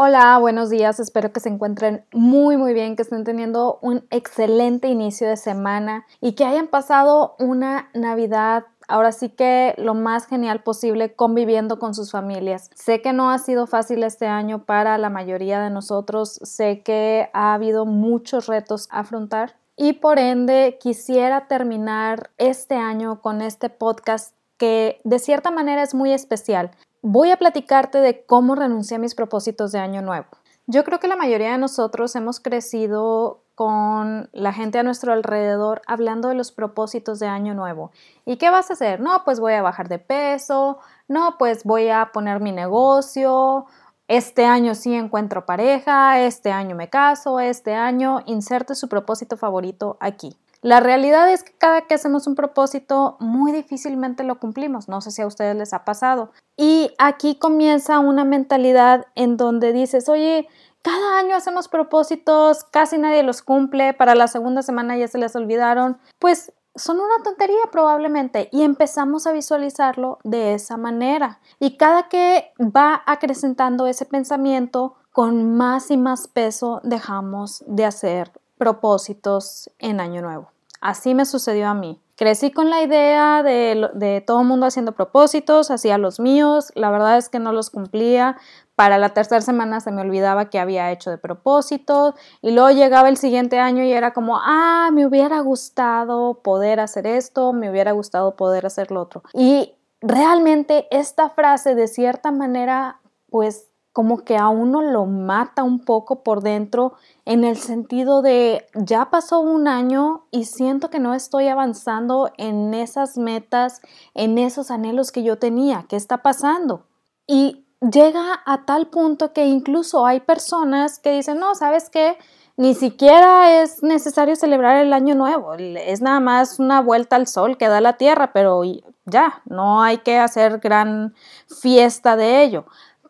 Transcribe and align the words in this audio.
Hola, 0.00 0.38
buenos 0.38 0.70
días, 0.70 1.00
espero 1.00 1.32
que 1.32 1.40
se 1.40 1.48
encuentren 1.48 2.04
muy 2.12 2.56
muy 2.56 2.72
bien, 2.72 2.94
que 2.94 3.02
estén 3.02 3.24
teniendo 3.24 3.80
un 3.82 4.06
excelente 4.10 4.86
inicio 4.86 5.28
de 5.28 5.36
semana 5.36 6.06
y 6.20 6.34
que 6.34 6.44
hayan 6.44 6.68
pasado 6.68 7.34
una 7.40 7.90
Navidad 7.94 8.66
ahora 8.86 9.10
sí 9.10 9.28
que 9.28 9.74
lo 9.76 9.94
más 9.94 10.26
genial 10.28 10.62
posible 10.62 11.16
conviviendo 11.16 11.80
con 11.80 11.94
sus 11.94 12.12
familias. 12.12 12.70
Sé 12.76 13.02
que 13.02 13.12
no 13.12 13.32
ha 13.32 13.38
sido 13.38 13.66
fácil 13.66 14.04
este 14.04 14.28
año 14.28 14.64
para 14.66 14.98
la 14.98 15.10
mayoría 15.10 15.60
de 15.60 15.70
nosotros, 15.70 16.38
sé 16.44 16.82
que 16.84 17.28
ha 17.32 17.54
habido 17.54 17.84
muchos 17.84 18.46
retos 18.46 18.86
a 18.92 19.00
afrontar 19.00 19.56
y 19.76 19.94
por 19.94 20.20
ende 20.20 20.78
quisiera 20.80 21.48
terminar 21.48 22.30
este 22.38 22.76
año 22.76 23.20
con 23.20 23.42
este 23.42 23.68
podcast 23.68 24.32
que 24.58 25.00
de 25.02 25.18
cierta 25.18 25.50
manera 25.50 25.82
es 25.82 25.92
muy 25.92 26.12
especial 26.12 26.70
voy 27.02 27.30
a 27.30 27.36
platicarte 27.36 27.98
de 27.98 28.24
cómo 28.24 28.54
renuncié 28.54 28.96
a 28.96 29.00
mis 29.00 29.14
propósitos 29.14 29.72
de 29.72 29.78
año 29.78 30.02
nuevo. 30.02 30.26
Yo 30.66 30.84
creo 30.84 31.00
que 31.00 31.08
la 31.08 31.16
mayoría 31.16 31.52
de 31.52 31.58
nosotros 31.58 32.14
hemos 32.14 32.40
crecido 32.40 33.42
con 33.54 34.28
la 34.32 34.52
gente 34.52 34.78
a 34.78 34.82
nuestro 34.82 35.12
alrededor 35.12 35.82
hablando 35.86 36.28
de 36.28 36.34
los 36.34 36.52
propósitos 36.52 37.18
de 37.18 37.26
año 37.26 37.54
nuevo. 37.54 37.90
¿Y 38.24 38.36
qué 38.36 38.50
vas 38.50 38.70
a 38.70 38.74
hacer? 38.74 39.00
No, 39.00 39.24
pues 39.24 39.40
voy 39.40 39.54
a 39.54 39.62
bajar 39.62 39.88
de 39.88 39.98
peso, 39.98 40.78
no, 41.08 41.36
pues 41.38 41.64
voy 41.64 41.88
a 41.88 42.10
poner 42.12 42.40
mi 42.40 42.52
negocio, 42.52 43.66
este 44.06 44.44
año 44.44 44.74
sí 44.74 44.94
encuentro 44.94 45.44
pareja, 45.44 46.20
este 46.20 46.52
año 46.52 46.76
me 46.76 46.88
caso, 46.88 47.40
este 47.40 47.74
año 47.74 48.20
inserte 48.26 48.74
su 48.74 48.88
propósito 48.88 49.36
favorito 49.36 49.96
aquí. 50.00 50.36
La 50.60 50.80
realidad 50.80 51.30
es 51.32 51.44
que 51.44 51.52
cada 51.56 51.82
que 51.82 51.94
hacemos 51.94 52.26
un 52.26 52.34
propósito 52.34 53.16
muy 53.20 53.52
difícilmente 53.52 54.24
lo 54.24 54.40
cumplimos. 54.40 54.88
No 54.88 55.00
sé 55.00 55.10
si 55.10 55.22
a 55.22 55.26
ustedes 55.26 55.56
les 55.56 55.72
ha 55.72 55.84
pasado. 55.84 56.32
Y 56.56 56.90
aquí 56.98 57.36
comienza 57.36 58.00
una 58.00 58.24
mentalidad 58.24 59.06
en 59.14 59.36
donde 59.36 59.72
dices, 59.72 60.08
oye, 60.08 60.48
cada 60.82 61.18
año 61.18 61.36
hacemos 61.36 61.68
propósitos, 61.68 62.64
casi 62.64 62.98
nadie 62.98 63.22
los 63.22 63.42
cumple, 63.42 63.94
para 63.94 64.14
la 64.14 64.26
segunda 64.26 64.62
semana 64.62 64.96
ya 64.96 65.06
se 65.06 65.18
les 65.18 65.36
olvidaron. 65.36 65.98
Pues 66.18 66.52
son 66.74 66.96
una 66.96 67.22
tontería 67.22 67.58
probablemente 67.70 68.48
y 68.52 68.62
empezamos 68.62 69.26
a 69.26 69.32
visualizarlo 69.32 70.18
de 70.24 70.54
esa 70.54 70.76
manera. 70.76 71.40
Y 71.60 71.76
cada 71.76 72.08
que 72.08 72.52
va 72.58 73.02
acrecentando 73.06 73.86
ese 73.86 74.06
pensamiento, 74.06 74.94
con 75.12 75.56
más 75.56 75.90
y 75.90 75.96
más 75.96 76.28
peso 76.28 76.80
dejamos 76.84 77.64
de 77.66 77.84
hacer 77.84 78.32
propósitos 78.58 79.70
en 79.78 80.00
Año 80.00 80.20
Nuevo. 80.22 80.50
Así 80.80 81.14
me 81.14 81.24
sucedió 81.24 81.68
a 81.68 81.74
mí. 81.74 82.00
Crecí 82.16 82.50
con 82.50 82.68
la 82.68 82.82
idea 82.82 83.44
de, 83.44 84.24
todo 84.26 84.40
el 84.40 84.46
mundo 84.46 84.66
haciendo 84.66 84.92
propósitos, 84.92 85.70
hacía 85.70 85.98
los 85.98 86.18
míos, 86.18 86.72
la 86.74 86.90
verdad 86.90 87.16
es 87.16 87.28
que 87.28 87.38
no 87.38 87.52
los 87.52 87.70
cumplía. 87.70 88.36
Para 88.74 88.98
la 88.98 89.10
tercera 89.10 89.40
semana 89.40 89.80
se 89.80 89.92
me 89.92 90.00
olvidaba 90.00 90.50
que 90.50 90.58
había 90.58 90.90
hecho 90.90 91.10
de 91.10 91.18
propósito 91.18 92.14
y 92.42 92.50
luego 92.50 92.70
llegaba 92.70 93.08
el 93.08 93.16
siguiente 93.16 93.60
año 93.60 93.84
y 93.84 93.92
era 93.92 94.12
como, 94.12 94.38
ah, 94.40 94.90
me 94.92 95.06
hubiera 95.06 95.40
gustado 95.40 96.42
poder 96.42 96.80
hacer 96.80 97.06
esto, 97.06 97.52
me 97.52 97.70
hubiera 97.70 97.92
gustado 97.92 98.34
poder 98.34 98.66
hacer 98.66 98.90
lo 98.90 99.02
otro. 99.02 99.22
Y 99.32 99.76
realmente 100.00 100.88
esta 100.90 101.30
frase 101.30 101.76
de 101.76 101.86
cierta 101.86 102.32
manera 102.32 103.00
pues 103.30 103.67
como 103.98 104.18
que 104.18 104.36
a 104.36 104.46
uno 104.46 104.80
lo 104.80 105.06
mata 105.06 105.64
un 105.64 105.80
poco 105.80 106.22
por 106.22 106.40
dentro 106.40 106.92
en 107.24 107.42
el 107.42 107.56
sentido 107.56 108.22
de 108.22 108.64
ya 108.76 109.10
pasó 109.10 109.40
un 109.40 109.66
año 109.66 110.24
y 110.30 110.44
siento 110.44 110.88
que 110.88 111.00
no 111.00 111.14
estoy 111.14 111.48
avanzando 111.48 112.30
en 112.36 112.74
esas 112.74 113.18
metas, 113.18 113.82
en 114.14 114.38
esos 114.38 114.70
anhelos 114.70 115.10
que 115.10 115.24
yo 115.24 115.36
tenía. 115.36 115.84
¿Qué 115.88 115.96
está 115.96 116.18
pasando? 116.18 116.86
Y 117.26 117.66
llega 117.80 118.40
a 118.46 118.64
tal 118.66 118.86
punto 118.86 119.32
que 119.32 119.46
incluso 119.46 120.06
hay 120.06 120.20
personas 120.20 121.00
que 121.00 121.16
dicen, 121.16 121.40
no, 121.40 121.56
¿sabes 121.56 121.90
qué? 121.90 122.18
Ni 122.56 122.74
siquiera 122.74 123.62
es 123.62 123.82
necesario 123.82 124.36
celebrar 124.36 124.76
el 124.76 124.92
año 124.92 125.16
nuevo, 125.16 125.54
es 125.54 126.02
nada 126.02 126.20
más 126.20 126.60
una 126.60 126.80
vuelta 126.80 127.16
al 127.16 127.26
sol 127.26 127.56
que 127.56 127.66
da 127.66 127.80
la 127.80 127.96
tierra, 127.96 128.32
pero 128.32 128.62
ya, 129.06 129.42
no 129.44 129.82
hay 129.82 129.98
que 129.98 130.18
hacer 130.18 130.58
gran 130.58 131.14
fiesta 131.48 132.14
de 132.14 132.44
ello 132.44 132.64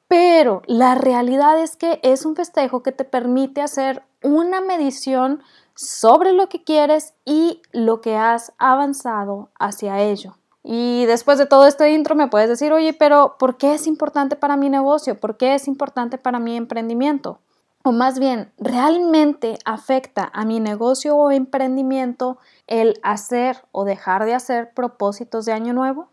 pero 0.08 0.62
la 0.66 0.94
realidad 0.94 1.60
es 1.60 1.76
que 1.76 2.00
es 2.02 2.24
un 2.24 2.34
festejo 2.34 2.82
que 2.82 2.92
te 2.92 3.04
permite 3.04 3.60
hacer 3.60 4.02
una 4.22 4.60
medición 4.60 5.42
sobre 5.74 6.32
lo 6.32 6.48
que 6.48 6.64
quieres 6.64 7.14
y 7.24 7.62
lo 7.72 8.00
que 8.00 8.16
has 8.16 8.52
avanzado 8.58 9.50
hacia 9.58 10.00
ello. 10.00 10.38
Y 10.64 11.04
después 11.06 11.38
de 11.38 11.46
todo 11.46 11.66
este 11.66 11.92
intro 11.92 12.14
me 12.14 12.28
puedes 12.28 12.48
decir, 12.48 12.72
oye, 12.72 12.92
pero 12.92 13.36
¿por 13.38 13.58
qué 13.58 13.74
es 13.74 13.86
importante 13.86 14.34
para 14.34 14.56
mi 14.56 14.70
negocio? 14.70 15.20
¿Por 15.20 15.36
qué 15.36 15.54
es 15.54 15.68
importante 15.68 16.18
para 16.18 16.40
mi 16.40 16.56
emprendimiento? 16.56 17.38
O 17.84 17.92
más 17.92 18.18
bien, 18.18 18.52
¿realmente 18.58 19.58
afecta 19.64 20.30
a 20.32 20.44
mi 20.44 20.58
negocio 20.58 21.16
o 21.16 21.30
emprendimiento 21.30 22.38
el 22.66 22.98
hacer 23.02 23.64
o 23.72 23.84
dejar 23.84 24.24
de 24.24 24.34
hacer 24.34 24.74
propósitos 24.74 25.44
de 25.44 25.52
año 25.52 25.72
nuevo? 25.72 26.08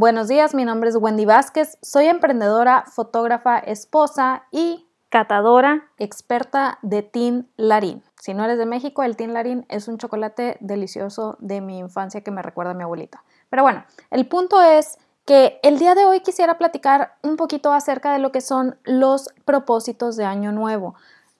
Buenos 0.00 0.28
días, 0.28 0.54
mi 0.54 0.64
nombre 0.64 0.90
es 0.90 0.94
Wendy 0.94 1.24
Vázquez, 1.24 1.76
soy 1.82 2.06
emprendedora, 2.06 2.84
fotógrafa, 2.86 3.58
esposa 3.58 4.44
y 4.52 4.86
catadora 5.08 5.88
experta 5.98 6.78
de 6.82 7.02
Tin 7.02 7.50
Larín. 7.56 8.04
Si 8.20 8.32
no 8.32 8.44
eres 8.44 8.58
de 8.58 8.66
México, 8.66 9.02
el 9.02 9.16
Tin 9.16 9.34
Larín 9.34 9.66
es 9.68 9.88
un 9.88 9.98
chocolate 9.98 10.56
delicioso 10.60 11.36
de 11.40 11.60
mi 11.60 11.80
infancia 11.80 12.20
que 12.20 12.30
me 12.30 12.42
recuerda 12.42 12.70
a 12.70 12.74
mi 12.74 12.84
abuelita. 12.84 13.24
Pero 13.50 13.64
bueno, 13.64 13.84
el 14.12 14.28
punto 14.28 14.62
es 14.62 14.98
que 15.24 15.58
el 15.64 15.80
día 15.80 15.96
de 15.96 16.04
hoy 16.04 16.20
quisiera 16.20 16.58
platicar 16.58 17.16
un 17.24 17.36
poquito 17.36 17.72
acerca 17.72 18.12
de 18.12 18.20
lo 18.20 18.30
que 18.30 18.40
son 18.40 18.78
los 18.84 19.30
propósitos 19.44 20.14
de 20.14 20.24
Año 20.24 20.52
Nuevo. 20.52 20.94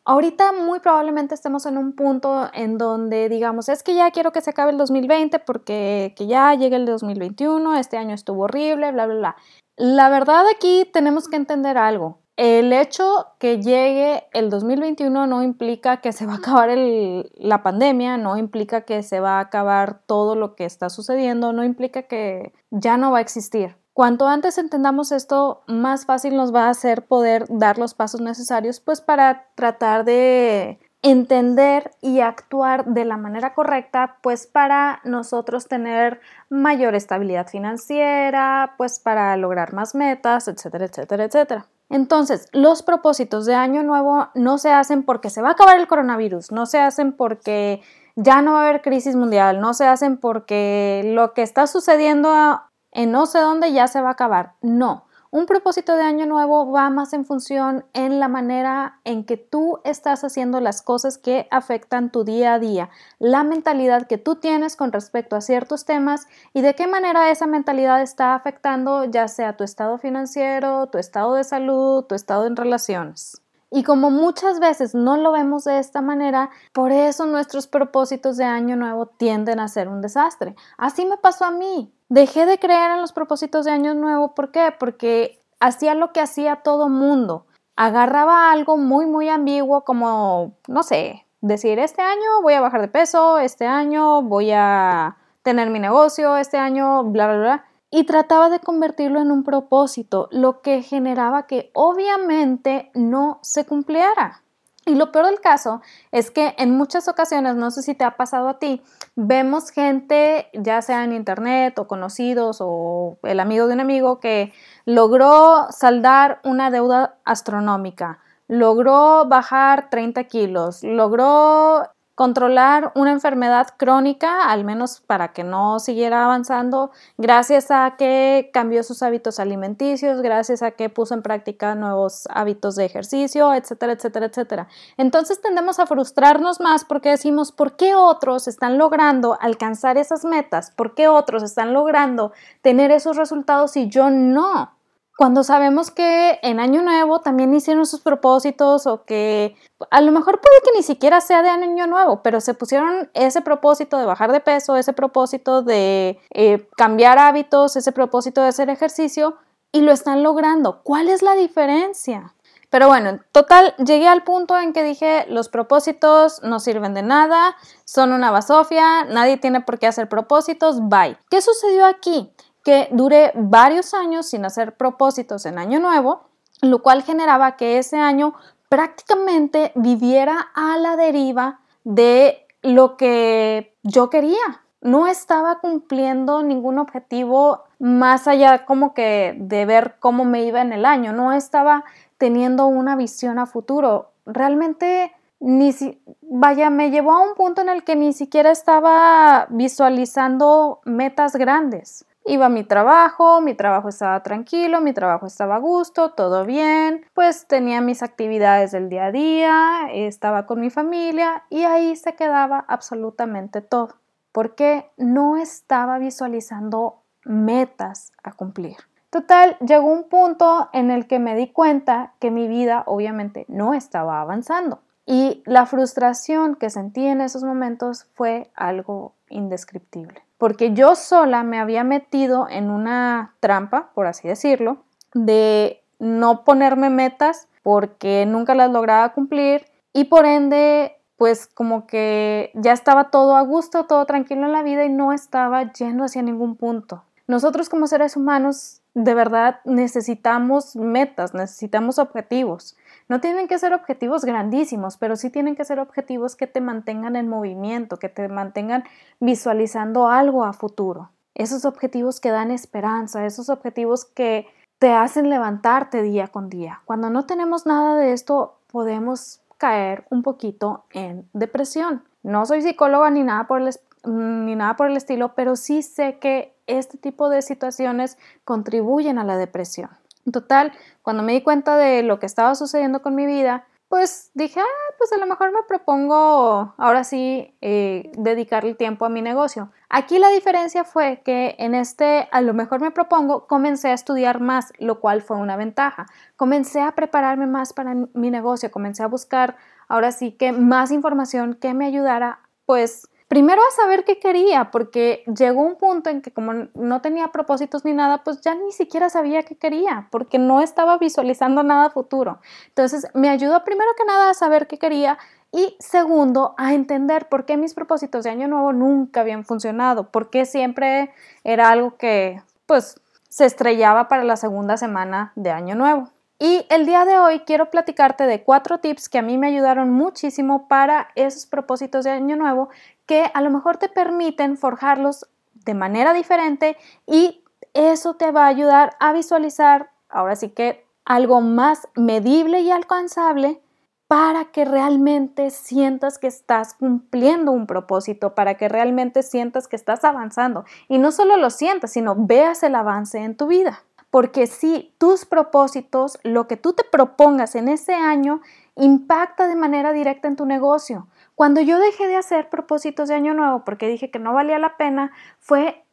Ahorita 0.08 0.52
muy 0.52 0.80
probablemente 0.80 1.34
estemos 1.34 1.66
en 1.66 1.76
un 1.76 1.92
punto 1.92 2.48
en 2.54 2.78
donde 2.78 3.28
digamos, 3.28 3.69
es 3.69 3.82
que 3.82 3.94
ya 3.94 4.10
quiero 4.10 4.32
que 4.32 4.41
se 4.41 4.48
acabe 4.48 4.72
el 4.72 4.78
2020 4.78 5.38
porque 5.41 6.14
que 6.16 6.26
ya 6.26 6.54
llegue 6.54 6.76
el 6.76 6.86
2021, 6.86 7.76
este 7.76 7.98
año 7.98 8.14
estuvo 8.14 8.44
horrible, 8.44 8.91
bla, 8.91 9.04
bla, 9.04 9.14
bla. 9.14 9.36
La 9.76 10.08
verdad 10.08 10.44
aquí 10.50 10.88
tenemos 10.94 11.28
que 11.28 11.36
entender 11.36 11.76
algo. 11.76 12.22
El 12.38 12.72
hecho 12.72 13.26
que 13.38 13.60
llegue 13.60 14.24
el 14.32 14.48
2021 14.48 15.26
no 15.26 15.42
implica 15.42 16.00
que 16.00 16.12
se 16.12 16.24
va 16.24 16.34
a 16.34 16.36
acabar 16.36 16.70
la 16.74 17.62
pandemia, 17.62 18.16
no 18.16 18.38
implica 18.38 18.86
que 18.86 19.02
se 19.02 19.20
va 19.20 19.32
a 19.32 19.41
acabar 19.41 20.00
todo 20.06 20.36
lo 20.36 20.54
que 20.54 20.64
está 20.64 20.88
sucediendo, 20.88 21.52
no 21.52 21.64
implica 21.64 22.04
que 22.04 22.54
ya 22.70 22.97
no 22.97 23.12
va 23.12 23.18
a 23.18 23.20
existir. 23.20 23.76
Cuanto 23.98 24.28
antes 24.28 24.59
entendamos 24.59 25.10
esto, 25.10 25.64
más 25.66 26.06
fácil 26.06 26.36
nos 26.36 26.54
va 26.54 26.66
a 26.66 26.70
hacer 26.70 27.04
poder 27.04 27.47
dar 27.48 27.78
los 27.78 27.94
pasos 27.94 28.20
necesarios 28.20 28.78
pues 28.78 29.00
para 29.00 29.48
tratar 29.56 30.04
de 30.04 30.78
entender 31.03 31.91
y 32.00 32.20
actuar 32.20 32.84
de 32.84 33.04
la 33.04 33.16
manera 33.16 33.54
correcta, 33.54 34.19
pues 34.22 34.47
para 34.47 35.00
nosotros 35.03 35.66
tener 35.66 36.20
mayor 36.48 36.94
estabilidad 36.94 37.48
financiera, 37.48 38.75
pues 38.78 39.00
para 39.00 39.36
lograr 39.36 39.72
más 39.72 39.97
metas, 39.97 40.47
etcétera, 40.47 40.84
etcétera, 40.84 41.25
etcétera. 41.25 41.66
Entonces, 41.88 42.47
los 42.53 42.84
propósitos 42.84 43.47
de 43.47 43.56
año 43.56 43.82
nuevo 43.82 44.28
no 44.36 44.59
se 44.59 44.70
hacen 44.70 45.03
porque 45.03 45.28
se 45.28 45.42
va 45.42 45.48
a 45.48 45.53
acabar 45.53 45.76
el 45.76 45.88
coronavirus, 45.88 46.53
no 46.53 46.66
se 46.66 46.78
hacen 46.78 47.15
porque 47.15 47.82
ya 48.15 48.42
no 48.42 48.53
va 48.53 48.60
a 48.60 48.69
haber 48.69 48.80
crisis 48.80 49.16
mundial, 49.16 49.60
no 49.60 49.75
se 49.75 49.86
hacen 49.88 50.19
porque 50.19 51.03
lo 51.04 51.34
que 51.34 51.42
está 51.42 51.66
sucediendo 51.66 52.60
en 52.98 53.12
no 53.12 53.26
sé 53.26 53.38
dónde 53.38 53.72
ya 53.72 53.86
se 53.86 54.00
va 54.00 54.09
a 54.09 54.12
acabar. 54.12 54.54
No, 54.60 55.04
un 55.31 55.47
propósito 55.47 55.94
de 55.94 56.03
año 56.03 56.26
nuevo 56.26 56.72
va 56.72 56.91
más 56.91 57.12
en 57.12 57.25
función 57.25 57.84
en 57.92 58.19
la 58.19 58.26
manera 58.26 58.98
en 59.04 59.25
que 59.25 59.36
tú 59.36 59.78
estás 59.84 60.25
haciendo 60.25 60.59
las 60.60 60.82
cosas 60.82 61.16
que 61.16 61.47
afectan 61.53 62.10
tu 62.10 62.25
día 62.25 62.54
a 62.54 62.59
día, 62.59 62.91
la 63.20 63.44
mentalidad 63.44 64.09
que 64.09 64.19
tú 64.19 64.34
tienes 64.34 64.75
con 64.75 64.91
respecto 64.91 65.36
a 65.36 65.41
ciertos 65.41 65.84
temas 65.84 66.26
y 66.53 66.60
de 66.60 66.75
qué 66.75 66.88
manera 66.88 67.31
esa 67.31 67.47
mentalidad 67.47 68.03
está 68.03 68.34
afectando 68.34 69.04
ya 69.04 69.28
sea 69.28 69.56
tu 69.56 69.62
estado 69.62 69.98
financiero, 69.98 70.88
tu 70.88 70.98
estado 70.98 71.34
de 71.34 71.44
salud, 71.44 72.03
tu 72.03 72.16
estado 72.16 72.47
en 72.47 72.56
relaciones. 72.56 73.41
Y 73.70 73.82
como 73.82 74.10
muchas 74.10 74.60
veces 74.60 74.94
no 74.94 75.16
lo 75.18 75.30
vemos 75.32 75.65
de 75.65 75.78
esta 75.78 76.00
manera, 76.00 76.50
por 76.72 76.91
eso 76.91 77.26
nuestros 77.26 77.66
propósitos 77.66 78.36
de 78.38 78.44
año 78.44 78.76
nuevo 78.76 79.06
tienden 79.06 79.60
a 79.60 79.68
ser 79.68 79.88
un 79.88 80.00
desastre. 80.00 80.56
Así 80.78 81.04
me 81.04 81.18
pasó 81.18 81.44
a 81.44 81.50
mí. 81.50 81.92
Dejé 82.09 82.47
de 82.47 82.59
creer 82.59 82.92
en 82.92 83.03
los 83.03 83.12
propósitos 83.12 83.66
de 83.66 83.72
año 83.72 83.94
nuevo. 83.94 84.34
¿Por 84.34 84.53
qué? 84.53 84.72
Porque 84.78 85.42
hacía 85.60 85.94
lo 85.94 86.12
que 86.12 86.20
hacía 86.20 86.56
todo 86.56 86.88
mundo. 86.88 87.47
Agarraba 87.76 88.50
algo 88.50 88.78
muy, 88.78 89.04
muy 89.06 89.28
ambiguo 89.28 89.84
como, 89.84 90.56
no 90.66 90.82
sé, 90.82 91.26
decir, 91.42 91.78
este 91.78 92.03
año 92.03 92.42
voy 92.42 92.54
a 92.54 92.60
bajar 92.62 92.80
de 92.80 92.88
peso, 92.88 93.38
este 93.38 93.66
año 93.66 94.22
voy 94.22 94.50
a 94.53 95.18
tener 95.42 95.68
mi 95.71 95.78
negocio, 95.78 96.36
este 96.38 96.56
año, 96.56 97.04
bla, 97.04 97.28
bla, 97.28 97.38
bla 97.38 97.67
y 97.90 98.04
trataba 98.04 98.50
de 98.50 98.60
convertirlo 98.60 99.20
en 99.20 99.30
un 99.30 99.44
propósito, 99.44 100.28
lo 100.30 100.60
que 100.60 100.82
generaba 100.82 101.46
que 101.46 101.70
obviamente 101.74 102.90
no 102.94 103.38
se 103.42 103.64
cumpliera. 103.64 104.42
Y 104.88 104.94
lo 104.94 105.12
peor 105.12 105.26
del 105.26 105.40
caso 105.40 105.82
es 106.12 106.30
que 106.30 106.54
en 106.56 106.74
muchas 106.74 107.08
ocasiones, 107.08 107.56
no 107.56 107.70
sé 107.70 107.82
si 107.82 107.94
te 107.94 108.04
ha 108.04 108.16
pasado 108.16 108.48
a 108.48 108.58
ti, 108.58 108.82
vemos 109.16 109.70
gente, 109.70 110.48
ya 110.54 110.80
sea 110.80 111.04
en 111.04 111.12
internet 111.12 111.78
o 111.78 111.86
conocidos 111.86 112.58
o 112.60 113.18
el 113.22 113.38
amigo 113.40 113.66
de 113.66 113.74
un 113.74 113.80
amigo, 113.80 114.18
que 114.18 114.54
logró 114.86 115.66
saldar 115.70 116.40
una 116.42 116.70
deuda 116.70 117.18
astronómica, 117.26 118.20
logró 118.46 119.26
bajar 119.26 119.90
30 119.90 120.24
kilos, 120.24 120.82
logró 120.82 121.82
controlar 122.18 122.91
una 122.97 123.12
enfermedad 123.12 123.68
crónica, 123.76 124.50
al 124.50 124.65
menos 124.65 125.00
para 125.06 125.28
que 125.28 125.44
no 125.44 125.78
siguiera 125.78 126.24
avanzando, 126.24 126.91
gracias 127.16 127.70
a 127.70 127.94
que 127.97 128.50
cambió 128.53 128.82
sus 128.82 129.04
hábitos 129.04 129.38
alimenticios, 129.38 130.20
gracias 130.20 130.65
a 130.65 130.72
que 130.72 130.88
puso 130.88 131.15
en 131.15 131.22
práctica 131.22 131.76
nuevos 131.76 132.26
hábitos 132.30 132.74
de 132.74 132.86
ejercicio, 132.86 133.54
etcétera, 133.54 133.92
etcétera, 133.92 134.26
etcétera. 134.26 134.68
Entonces 134.97 135.41
tendemos 135.41 135.78
a 135.78 135.86
frustrarnos 135.86 136.59
más 136.59 136.84
porque 136.84 137.10
decimos, 137.10 137.53
¿por 137.53 137.76
qué 137.76 137.94
otros 137.94 138.48
están 138.48 138.78
logrando 138.78 139.38
alcanzar 139.41 139.97
esas 139.97 140.24
metas? 140.24 140.72
¿Por 140.72 140.97
qué 140.97 141.06
otros 141.06 141.44
están 141.44 141.72
logrando 141.72 142.32
tener 142.62 142.91
esos 142.91 143.16
resultados 143.16 143.76
y 143.76 143.88
yo 143.88 144.10
no? 144.10 144.78
Cuando 145.18 145.42
sabemos 145.42 145.91
que 145.91 146.38
en 146.44 146.60
Año 146.60 146.80
Nuevo 146.80 147.18
también 147.18 147.53
hicieron 147.53 147.86
sus 147.86 148.00
propósitos 148.03 148.86
o 148.86 149.03
que 149.03 149.56
a 149.91 150.00
lo 150.00 150.12
mejor 150.12 150.41
puede 150.41 150.60
que 150.62 150.70
ni 150.76 150.84
siquiera 150.84 151.20
sea 151.20 151.42
de 151.42 151.48
Año 151.48 151.88
Nuevo, 151.88 152.22
pero 152.22 152.41
se 152.41 152.54
pusieron 152.54 153.10
ese 153.15 153.42
propósito 153.42 153.98
de 153.98 154.06
bajar 154.06 154.30
de 154.30 154.38
peso, 154.38 154.76
ese 154.76 154.92
propósito 154.92 155.62
de 155.62 156.20
eh, 156.32 156.68
cambiar 156.76 157.18
hábitos, 157.18 157.74
ese 157.74 157.91
propósito 157.91 158.42
de 158.42 158.47
hacer 158.47 158.70
ejercicio 158.70 159.36
y 159.72 159.80
lo 159.80 159.91
están 159.91 160.22
logrando. 160.22 160.84
¿Cuál 160.84 161.09
es 161.09 161.21
la 161.22 161.34
diferencia? 161.34 162.36
Pero 162.71 162.86
bueno, 162.86 163.09
en 163.09 163.22
total 163.32 163.74
llegué 163.84 164.06
al 164.06 164.22
punto 164.22 164.56
en 164.56 164.72
que 164.72 164.84
dije 164.84 165.26
los 165.28 165.48
propósitos 165.48 166.44
no 166.44 166.60
sirven 166.60 166.94
de 166.94 167.03
nada, 167.03 167.56
son 167.84 168.12
una 168.12 168.30
basofia, 168.30 169.03
nadie 169.04 169.36
tiene 169.36 169.62
por 169.62 169.80
qué 169.80 169.88
hacer 169.88 170.09
propósitos, 170.09 170.88
bye. 170.88 171.18
¿Qué 171.28 171.42
sucedió 171.42 171.86
aquí? 171.86 172.32
Que 172.65 172.89
duré 172.93 173.33
varios 173.34 173.95
años 173.95 174.27
sin 174.27 174.45
hacer 174.45 174.77
propósitos 174.77 175.47
en 175.47 175.59
año 175.59 175.81
nuevo, 175.81 176.28
lo 176.60 176.83
cual 176.83 177.03
generaba 177.03 177.57
que 177.57 177.78
ese 177.78 177.99
año 177.99 178.34
prácticamente 178.69 179.72
viviera 179.75 180.49
a 180.55 180.77
la 180.78 180.97
deriva 180.97 181.60
de 181.84 182.47
lo 182.63 182.97
que 182.97 183.75
yo 183.83 184.10
quería. 184.10 184.63
No 184.81 185.07
estaba 185.07 185.60
cumpliendo 185.60 186.43
ningún 186.43 186.78
objetivo 186.78 187.65
más 187.78 188.28
allá 188.28 188.65
como 188.65 188.95
que 188.95 189.34
de 189.39 189.65
ver 189.65 189.97
cómo 189.99 190.25
me 190.25 190.45
iba 190.45 190.60
en 190.60 190.72
el 190.72 190.84
año, 190.84 191.13
no 191.13 191.33
estaba 191.33 191.84
teniendo 192.16 192.66
una 192.66 192.97
visión 192.97 193.39
a 193.39 193.47
futuro. 193.47 194.13
Realmente 194.27 195.13
ni 195.41 195.72
si, 195.72 196.03
vaya, 196.21 196.69
me 196.71 196.91
llevó 196.91 197.13
a 197.13 197.22
un 197.22 197.34
punto 197.34 197.63
en 197.63 197.69
el 197.69 197.84
que 197.84 197.97
ni 197.97 198.13
siquiera 198.13 198.51
estaba 198.51 199.47
visualizando 199.51 200.81
metas 200.84 201.37
grandes. 201.37 202.05
Iba 202.28 202.45
a 202.45 202.51
mi 202.51 202.63
trabajo, 202.63 203.41
mi 203.41 203.54
trabajo 203.54 203.89
estaba 203.89 204.22
tranquilo, 204.22 204.83
mi 204.83 204.92
trabajo 204.92 205.25
estaba 205.25 205.57
a 205.57 205.60
gusto, 205.60 206.10
todo 206.10 206.45
bien, 206.45 207.07
pues 207.15 207.47
tenía 207.47 207.80
mis 207.80 208.03
actividades 208.03 208.71
del 208.71 208.91
día 208.91 209.07
a 209.07 209.13
día, 209.13 209.89
estaba 209.91 210.45
con 210.45 210.60
mi 210.60 210.69
familia 210.69 211.45
y 211.48 211.65
ahí 211.65 211.97
se 211.97 212.16
quedaba 212.16 212.66
absolutamente 212.69 213.63
todo, 213.63 213.95
porque 214.30 214.91
no 214.98 215.39
estaba 215.39 215.98
visualizando 215.98 217.01
metas 217.25 218.13
a 218.22 218.33
cumplir. 218.33 218.77
Total, 219.09 219.57
llegó 219.60 219.86
un 219.86 220.04
punto 220.10 220.69
en 220.74 220.91
el 220.91 221.07
que 221.07 221.19
me 221.19 221.34
di 221.34 221.51
cuenta 221.51 222.13
que 222.19 222.31
mi 222.31 222.47
vida 222.47 222.83
obviamente 222.84 223.47
no 223.48 223.72
estaba 223.72 224.21
avanzando 224.21 224.83
y 225.07 225.42
la 225.47 225.65
frustración 225.65 226.57
que 226.57 226.69
sentí 226.69 227.07
en 227.07 227.22
esos 227.22 227.42
momentos 227.42 228.07
fue 228.13 228.51
algo 228.54 229.15
indescriptible 229.31 230.28
porque 230.38 230.72
yo 230.72 230.94
sola 230.94 231.42
me 231.42 231.58
había 231.58 231.84
metido 231.84 232.48
en 232.48 232.70
una 232.70 233.34
trampa, 233.40 233.90
por 233.94 234.06
así 234.06 234.28
decirlo, 234.28 234.78
de 235.12 235.82
no 235.98 236.44
ponerme 236.44 236.90
metas 236.90 237.48
porque 237.62 238.24
nunca 238.26 238.54
las 238.54 238.70
lograba 238.70 239.12
cumplir 239.12 239.66
y 239.92 240.04
por 240.04 240.24
ende 240.24 240.94
pues 241.16 241.48
como 241.48 241.88
que 241.88 242.52
ya 242.54 242.72
estaba 242.72 243.10
todo 243.10 243.34
a 243.36 243.42
gusto, 243.42 243.86
todo 243.86 244.06
tranquilo 244.06 244.46
en 244.46 244.52
la 244.52 244.62
vida 244.62 244.84
y 244.84 244.88
no 244.88 245.12
estaba 245.12 245.72
yendo 245.72 246.04
hacia 246.04 246.22
ningún 246.22 246.54
punto. 246.54 247.02
Nosotros 247.26 247.68
como 247.68 247.88
seres 247.88 248.16
humanos 248.16 248.80
de 249.04 249.15
verdad 249.15 249.60
necesitamos 249.65 250.74
metas, 250.74 251.33
necesitamos 251.33 252.00
objetivos. 252.00 252.77
No 253.09 253.21
tienen 253.21 253.47
que 253.47 253.59
ser 253.59 253.72
objetivos 253.72 254.24
grandísimos, 254.24 254.97
pero 254.97 255.15
sí 255.15 255.30
tienen 255.30 255.54
que 255.54 255.65
ser 255.65 255.78
objetivos 255.78 256.35
que 256.35 256.49
te 256.49 256.61
mantengan 256.61 257.14
en 257.14 257.28
movimiento, 257.28 257.99
que 257.99 258.09
te 258.09 258.26
mantengan 258.28 258.83
visualizando 259.21 260.09
algo 260.09 260.45
a 260.45 260.52
futuro. 260.52 261.11
Esos 261.35 261.64
objetivos 261.64 262.18
que 262.18 262.30
dan 262.30 262.50
esperanza, 262.50 263.25
esos 263.25 263.50
objetivos 263.50 264.04
que 264.04 264.49
te 264.80 264.92
hacen 264.92 265.30
levantarte 265.30 266.02
día 266.02 266.26
con 266.26 266.49
día. 266.49 266.83
Cuando 266.85 267.09
no 267.09 267.25
tenemos 267.25 267.66
nada 267.66 267.97
de 267.97 268.12
esto, 268.12 268.59
podemos 268.66 269.40
caer 269.59 270.06
un 270.11 270.25
poquito 270.25 270.87
en 270.90 271.28
depresión. 271.33 272.02
No 272.25 272.47
soy 272.47 272.62
psicóloga 272.62 273.11
ni 273.11 273.23
nada 273.23 273.47
por 273.47 273.62
el, 273.62 273.71
ni 274.04 274.56
nada 274.56 274.75
por 274.76 274.88
el 274.88 274.97
estilo, 274.97 275.35
pero 275.37 275.54
sí 275.54 275.83
sé 275.83 276.18
que 276.18 276.58
este 276.68 276.99
tipo 276.99 277.28
de 277.28 277.42
situaciones 277.42 278.16
contribuyen 278.44 279.18
a 279.18 279.25
la 279.25 279.37
depresión. 279.37 279.90
En 280.26 280.32
total, 280.32 280.73
cuando 281.02 281.23
me 281.23 281.32
di 281.32 281.42
cuenta 281.42 281.76
de 281.76 282.02
lo 282.02 282.20
que 282.20 282.26
estaba 282.26 282.54
sucediendo 282.54 283.02
con 283.02 283.14
mi 283.14 283.26
vida, 283.26 283.66
pues 283.88 284.30
dije, 284.35 284.61
ah, 284.61 284.94
pues 284.99 285.12
a 285.12 285.16
lo 285.16 285.26
mejor 285.26 285.50
me 285.50 285.62
propongo 285.66 286.75
ahora 286.76 287.04
sí 287.04 287.56
eh, 287.62 288.12
dedicarle 288.18 288.75
tiempo 288.75 289.06
a 289.06 289.09
mi 289.09 289.23
negocio. 289.23 289.70
Aquí 289.88 290.18
la 290.18 290.28
diferencia 290.28 290.85
fue 290.85 291.23
que 291.25 291.56
en 291.59 291.75
este, 291.75 292.28
a 292.30 292.42
lo 292.42 292.52
mejor 292.52 292.82
me 292.82 292.90
propongo, 292.90 293.47
comencé 293.47 293.88
a 293.88 293.94
estudiar 293.94 294.40
más, 294.40 294.73
lo 294.78 295.00
cual 295.00 295.23
fue 295.23 295.38
una 295.38 295.56
ventaja. 295.56 296.06
Comencé 296.37 296.82
a 296.82 296.94
prepararme 296.94 297.47
más 297.47 297.73
para 297.73 297.94
mi 297.94 298.30
negocio, 298.30 298.71
comencé 298.71 299.02
a 299.02 299.06
buscar 299.06 299.56
ahora 299.88 300.12
sí 300.12 300.32
que 300.32 300.52
más 300.52 300.90
información 300.90 301.54
que 301.54 301.73
me 301.73 301.87
ayudara, 301.87 302.40
pues 302.66 303.09
primero 303.28 303.61
a 303.61 303.76
saber 303.76 304.04
qué 304.04 304.19
quería, 304.19 304.71
porque 304.71 305.23
llegó 305.26 305.61
un 305.61 305.76
punto 305.76 306.11
en 306.11 306.23
que 306.23 306.33
como 306.33 306.69
no 306.75 307.00
tenía 307.02 307.28
propósitos 307.28 307.85
ni 307.85 307.92
nada, 307.92 308.25
pues 308.25 308.40
ya 308.40 308.54
ni 308.54 308.73
siquiera 308.73 309.11
sabía 309.11 309.42
qué 309.42 309.57
quería, 309.57 310.09
porque 310.11 310.38
no 310.38 310.61
estaba 310.61 310.99
visualizando 310.99 311.62
nada 311.62 311.90
futuro. 311.90 312.40
Entonces 312.69 313.07
me 313.14 313.28
ayudó 313.28 313.62
primero 313.64 313.90
que 313.97 314.04
nada 314.04 314.30
a 314.30 314.35
saber 314.35 314.66
qué 314.66 314.78
quería 314.78 315.19
y 315.52 315.76
segundo 315.78 316.54
a 316.59 316.75
entender 316.75 317.28
por 317.28 317.45
qué 317.45 317.57
mis 317.57 317.75
propósitos 317.75 318.25
de 318.25 318.30
año 318.30 318.49
nuevo 318.49 318.73
nunca 318.73 319.21
habían 319.21 319.45
funcionado, 319.45 320.11
porque 320.11 320.47
siempre 320.47 321.11
era 321.45 321.71
algo 321.71 321.97
que 321.97 322.42
pues 322.66 323.00
se 323.28 323.45
estrellaba 323.45 324.09
para 324.09 324.25
la 324.25 324.37
segunda 324.37 324.76
semana 324.76 325.33
de 325.37 325.50
año 325.50 325.75
nuevo. 325.75 326.09
Y 326.40 326.66
el 326.71 326.87
día 326.87 327.04
de 327.04 327.19
hoy 327.19 327.40
quiero 327.40 327.69
platicarte 327.69 328.25
de 328.25 328.45
cuatro 328.45 328.78
tips 328.78 329.09
que 329.09 329.19
a 329.19 329.23
mí 329.23 329.38
me 329.38 329.49
ayudaron 329.49 329.90
muchísimo 329.90 330.69
para 330.69 331.09
esos 331.17 331.47
propósitos 331.47 332.05
de 332.05 332.11
año 332.11 332.37
nuevo 332.37 332.69
que 333.09 333.29
a 333.35 333.41
lo 333.41 333.50
mejor 333.50 333.79
te 333.79 333.88
permiten 333.88 334.57
forjarlos 334.57 335.27
de 335.55 335.75
manera 335.75 336.12
diferente 336.12 336.77
y 337.07 337.43
eso 337.75 338.15
te 338.15 338.31
va 338.31 338.45
a 338.45 338.49
ayudar 338.49 338.97
a 339.00 339.12
visualizar 339.12 339.91
ahora 340.09 340.37
sí 340.37 340.50
que 340.50 340.87
algo 341.05 341.41
más 341.41 341.88
medible 341.97 342.61
y 342.61 342.71
alcanzable 342.71 343.61
para 344.07 344.47
que 344.47 344.65
realmente 344.65 345.50
sientas 345.50 346.19
que 346.19 346.27
estás 346.27 346.75
cumpliendo 346.75 347.50
un 347.50 347.67
propósito, 347.67 348.35
para 348.35 348.55
que 348.55 348.69
realmente 348.69 349.23
sientas 349.23 349.69
que 349.69 349.77
estás 349.77 350.05
avanzando. 350.05 350.65
Y 350.87 350.99
no 350.99 351.11
solo 351.12 351.37
lo 351.37 351.50
sientas, 351.50 351.93
sino 351.93 352.15
veas 352.17 352.62
el 352.62 352.75
avance 352.75 353.19
en 353.19 353.37
tu 353.37 353.47
vida 353.47 353.83
porque 354.11 354.47
si 354.47 354.95
tus 354.99 355.25
propósitos, 355.27 356.19
lo 356.23 356.49
que 356.49 356.57
tú 356.57 356.73
te 356.73 356.85
propongas 356.85 357.55
en 357.55 357.69
ese 357.69 357.95
año, 357.95 358.41
impacta 358.77 359.49
de 359.49 359.57
manera 359.57 359.93
directa 359.93 360.29
en 360.29 360.37
tu 360.37 360.47
negocio. 360.47 361.09
Cuando 361.38 361.61
yo 361.61 361.78
dejé 361.78 362.09
de 362.09 362.16
hacer 362.16 362.49
propósitos 362.49 363.09
de 363.09 363.14
año 363.14 363.33
nuevo 363.33 363.64
porque 363.64 363.87
dije 363.87 364.11
que 364.11 364.18
no 364.18 364.33
valía 364.33 364.59
la 364.59 364.76
pena, 364.76 365.12
fue, 365.38 365.85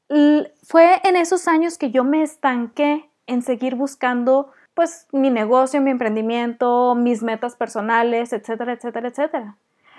fue 0.64 1.00
en 1.04 1.16
esos 1.16 1.48
años 1.48 1.78
que 1.78 1.92
yo 1.92 2.04
me 2.04 2.24
estanqué 2.24 3.12
en 3.28 3.44
seguir 3.44 3.76
buscando 3.76 4.50
pues 4.74 5.06
mi 5.12 5.30
negocio, 5.30 5.82
mi 5.82 5.92
emprendimiento, 5.92 6.96
mis 6.96 7.22
metas 7.22 7.56
personales, 7.56 8.34
etcétera, 8.34 8.74
etcétera, 8.74 9.10
etcétera. 9.10 9.58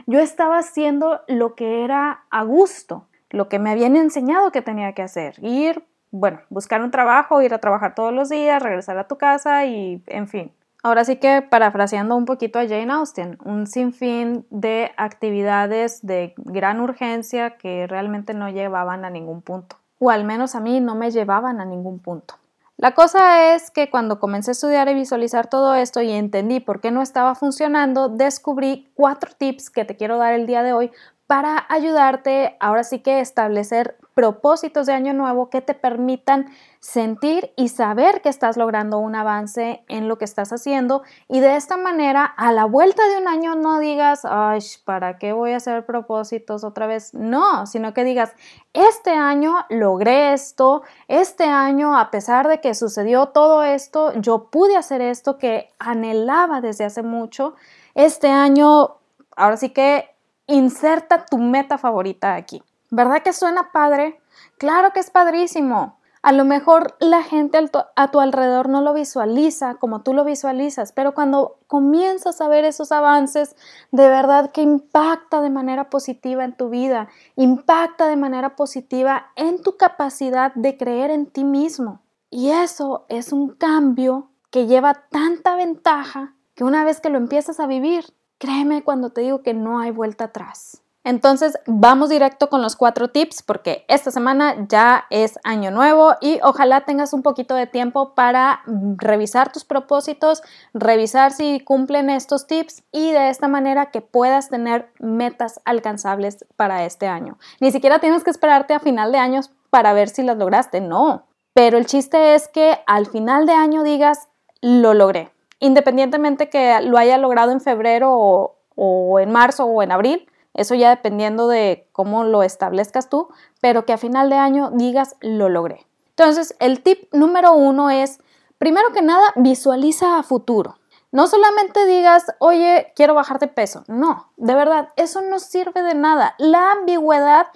Yo 0.08 0.18
estaba 0.18 0.58
haciendo 0.58 1.20
lo 1.28 1.54
que 1.54 1.84
era 1.84 2.24
a 2.28 2.42
gusto, 2.42 3.06
lo 3.30 3.48
que 3.48 3.60
me 3.60 3.70
habían 3.70 3.94
enseñado 3.94 4.50
que 4.50 4.62
tenía 4.62 4.94
que 4.94 5.02
hacer, 5.02 5.36
ir 5.42 5.84
bueno, 6.10 6.40
buscar 6.50 6.82
un 6.82 6.90
trabajo, 6.90 7.40
ir 7.40 7.54
a 7.54 7.58
trabajar 7.58 7.94
todos 7.94 8.12
los 8.12 8.30
días, 8.30 8.60
regresar 8.60 8.98
a 8.98 9.06
tu 9.06 9.16
casa 9.16 9.64
y, 9.64 10.02
en 10.08 10.26
fin. 10.26 10.50
Ahora 10.86 11.04
sí 11.04 11.16
que 11.16 11.42
parafraseando 11.42 12.14
un 12.14 12.26
poquito 12.26 12.60
a 12.60 12.68
Jane 12.68 12.92
Austen, 12.92 13.38
un 13.44 13.66
sinfín 13.66 14.46
de 14.50 14.92
actividades 14.96 16.06
de 16.06 16.32
gran 16.36 16.80
urgencia 16.80 17.56
que 17.56 17.88
realmente 17.88 18.34
no 18.34 18.50
llevaban 18.50 19.04
a 19.04 19.10
ningún 19.10 19.42
punto, 19.42 19.78
o 19.98 20.10
al 20.10 20.22
menos 20.22 20.54
a 20.54 20.60
mí 20.60 20.78
no 20.78 20.94
me 20.94 21.10
llevaban 21.10 21.60
a 21.60 21.64
ningún 21.64 21.98
punto. 21.98 22.36
La 22.76 22.94
cosa 22.94 23.52
es 23.56 23.72
que 23.72 23.90
cuando 23.90 24.20
comencé 24.20 24.52
a 24.52 24.52
estudiar 24.52 24.88
y 24.88 24.94
visualizar 24.94 25.48
todo 25.48 25.74
esto 25.74 26.02
y 26.02 26.12
entendí 26.12 26.60
por 26.60 26.80
qué 26.80 26.92
no 26.92 27.02
estaba 27.02 27.34
funcionando, 27.34 28.08
descubrí 28.08 28.92
cuatro 28.94 29.32
tips 29.36 29.70
que 29.70 29.84
te 29.84 29.96
quiero 29.96 30.18
dar 30.18 30.34
el 30.34 30.46
día 30.46 30.62
de 30.62 30.72
hoy 30.72 30.92
para 31.26 31.66
ayudarte 31.68 32.56
ahora 32.60 32.84
sí 32.84 33.00
que 33.00 33.20
establecer 33.20 33.96
propósitos 34.14 34.86
de 34.86 34.94
año 34.94 35.12
nuevo 35.12 35.50
que 35.50 35.60
te 35.60 35.74
permitan 35.74 36.46
sentir 36.80 37.52
y 37.56 37.68
saber 37.68 38.22
que 38.22 38.28
estás 38.28 38.56
logrando 38.56 38.98
un 38.98 39.14
avance 39.16 39.84
en 39.88 40.08
lo 40.08 40.18
que 40.18 40.24
estás 40.24 40.52
haciendo 40.52 41.02
y 41.28 41.40
de 41.40 41.56
esta 41.56 41.76
manera 41.76 42.24
a 42.24 42.52
la 42.52 42.64
vuelta 42.64 43.06
de 43.08 43.18
un 43.18 43.28
año 43.28 43.56
no 43.56 43.80
digas, 43.80 44.24
ay, 44.24 44.60
¿para 44.84 45.18
qué 45.18 45.32
voy 45.32 45.52
a 45.52 45.56
hacer 45.56 45.84
propósitos 45.84 46.64
otra 46.64 46.86
vez? 46.86 47.12
No, 47.12 47.66
sino 47.66 47.92
que 47.92 48.04
digas, 48.04 48.32
este 48.72 49.10
año 49.10 49.66
logré 49.68 50.32
esto, 50.32 50.82
este 51.08 51.44
año 51.44 51.98
a 51.98 52.10
pesar 52.10 52.46
de 52.46 52.60
que 52.60 52.74
sucedió 52.74 53.26
todo 53.26 53.64
esto, 53.64 54.14
yo 54.14 54.48
pude 54.50 54.76
hacer 54.76 55.00
esto 55.00 55.38
que 55.38 55.70
anhelaba 55.78 56.60
desde 56.60 56.84
hace 56.84 57.02
mucho, 57.02 57.54
este 57.94 58.28
año, 58.28 58.96
ahora 59.36 59.56
sí 59.56 59.70
que 59.70 60.15
inserta 60.46 61.26
tu 61.26 61.38
meta 61.38 61.78
favorita 61.78 62.34
aquí. 62.34 62.62
¿Verdad 62.90 63.22
que 63.22 63.32
suena 63.32 63.72
padre? 63.72 64.20
Claro 64.58 64.92
que 64.92 65.00
es 65.00 65.10
padrísimo. 65.10 65.96
A 66.26 66.32
lo 66.32 66.44
mejor 66.44 66.96
la 66.98 67.22
gente 67.22 67.56
a 67.94 68.10
tu 68.10 68.18
alrededor 68.18 68.68
no 68.68 68.80
lo 68.80 68.94
visualiza 68.94 69.76
como 69.76 70.02
tú 70.02 70.12
lo 70.12 70.24
visualizas, 70.24 70.90
pero 70.90 71.14
cuando 71.14 71.60
comienzas 71.68 72.40
a 72.40 72.48
ver 72.48 72.64
esos 72.64 72.90
avances, 72.90 73.54
de 73.92 74.08
verdad 74.08 74.50
que 74.50 74.62
impacta 74.62 75.40
de 75.40 75.50
manera 75.50 75.88
positiva 75.88 76.44
en 76.44 76.56
tu 76.56 76.68
vida, 76.68 77.08
impacta 77.36 78.08
de 78.08 78.16
manera 78.16 78.56
positiva 78.56 79.28
en 79.36 79.62
tu 79.62 79.76
capacidad 79.76 80.52
de 80.54 80.76
creer 80.76 81.12
en 81.12 81.26
ti 81.26 81.44
mismo. 81.44 82.00
Y 82.28 82.50
eso 82.50 83.06
es 83.08 83.32
un 83.32 83.50
cambio 83.50 84.30
que 84.50 84.66
lleva 84.66 84.94
tanta 85.10 85.54
ventaja 85.54 86.34
que 86.56 86.64
una 86.64 86.84
vez 86.84 87.00
que 87.00 87.10
lo 87.10 87.18
empiezas 87.18 87.60
a 87.60 87.68
vivir, 87.68 88.04
créeme 88.38 88.82
cuando 88.82 89.10
te 89.10 89.22
digo 89.22 89.42
que 89.42 89.54
no 89.54 89.78
hay 89.78 89.90
vuelta 89.90 90.24
atrás. 90.24 90.82
Entonces 91.06 91.56
vamos 91.66 92.08
directo 92.08 92.50
con 92.50 92.62
los 92.62 92.74
cuatro 92.74 93.10
tips 93.10 93.44
porque 93.44 93.84
esta 93.86 94.10
semana 94.10 94.66
ya 94.68 95.04
es 95.10 95.38
año 95.44 95.70
nuevo 95.70 96.16
y 96.20 96.40
ojalá 96.42 96.80
tengas 96.80 97.12
un 97.12 97.22
poquito 97.22 97.54
de 97.54 97.68
tiempo 97.68 98.12
para 98.14 98.62
revisar 98.96 99.52
tus 99.52 99.64
propósitos, 99.64 100.42
revisar 100.74 101.30
si 101.30 101.60
cumplen 101.60 102.10
estos 102.10 102.48
tips 102.48 102.82
y 102.90 103.12
de 103.12 103.28
esta 103.28 103.46
manera 103.46 103.92
que 103.92 104.00
puedas 104.00 104.48
tener 104.48 104.90
metas 104.98 105.60
alcanzables 105.64 106.44
para 106.56 106.84
este 106.84 107.06
año. 107.06 107.38
Ni 107.60 107.70
siquiera 107.70 108.00
tienes 108.00 108.24
que 108.24 108.30
esperarte 108.30 108.74
a 108.74 108.80
final 108.80 109.12
de 109.12 109.18
años 109.18 109.52
para 109.70 109.92
ver 109.92 110.08
si 110.08 110.24
las 110.24 110.36
lograste, 110.36 110.80
no. 110.80 111.28
Pero 111.54 111.78
el 111.78 111.86
chiste 111.86 112.34
es 112.34 112.48
que 112.48 112.80
al 112.88 113.06
final 113.06 113.46
de 113.46 113.52
año 113.52 113.84
digas, 113.84 114.28
lo 114.60 114.92
logré. 114.92 115.35
Independientemente 115.58 116.50
que 116.50 116.78
lo 116.82 116.98
haya 116.98 117.18
logrado 117.18 117.52
en 117.52 117.60
febrero 117.60 118.56
o, 118.74 119.18
en 119.20 119.30
marzo 119.32 119.64
o 119.64 119.82
en 119.82 119.92
abril, 119.92 120.30
eso 120.54 120.74
ya 120.74 120.90
dependiendo 120.90 121.48
de 121.48 121.88
cómo 121.92 122.24
lo 122.24 122.42
establezcas 122.42 123.08
tú, 123.08 123.28
pero 123.60 123.84
que 123.84 123.92
a 123.92 123.98
final 123.98 124.30
de 124.30 124.36
año 124.36 124.70
digas 124.72 125.16
lo 125.20 125.48
logré. 125.48 125.86
Entonces, 126.10 126.56
el 126.60 126.82
tip 126.82 127.12
número 127.12 127.52
uno 127.52 127.90
es, 127.90 128.20
primero 128.58 128.92
que 128.92 129.02
nada, 129.02 129.32
visualiza 129.36 130.18
a 130.18 130.22
futuro. 130.22 130.78
No 131.12 131.26
solamente 131.26 131.86
digas, 131.86 132.26
oye, 132.38 132.92
quiero 132.96 133.14
bajar 133.14 133.38
de 133.38 133.48
peso. 133.48 133.84
No, 133.86 134.32
de 134.36 134.54
verdad, 134.54 134.90
eso 134.96 135.22
no 135.22 135.38
sirve 135.38 135.82
de 135.82 135.94
nada. 135.94 136.34
La 136.38 136.72
ambigüedad 136.72 137.48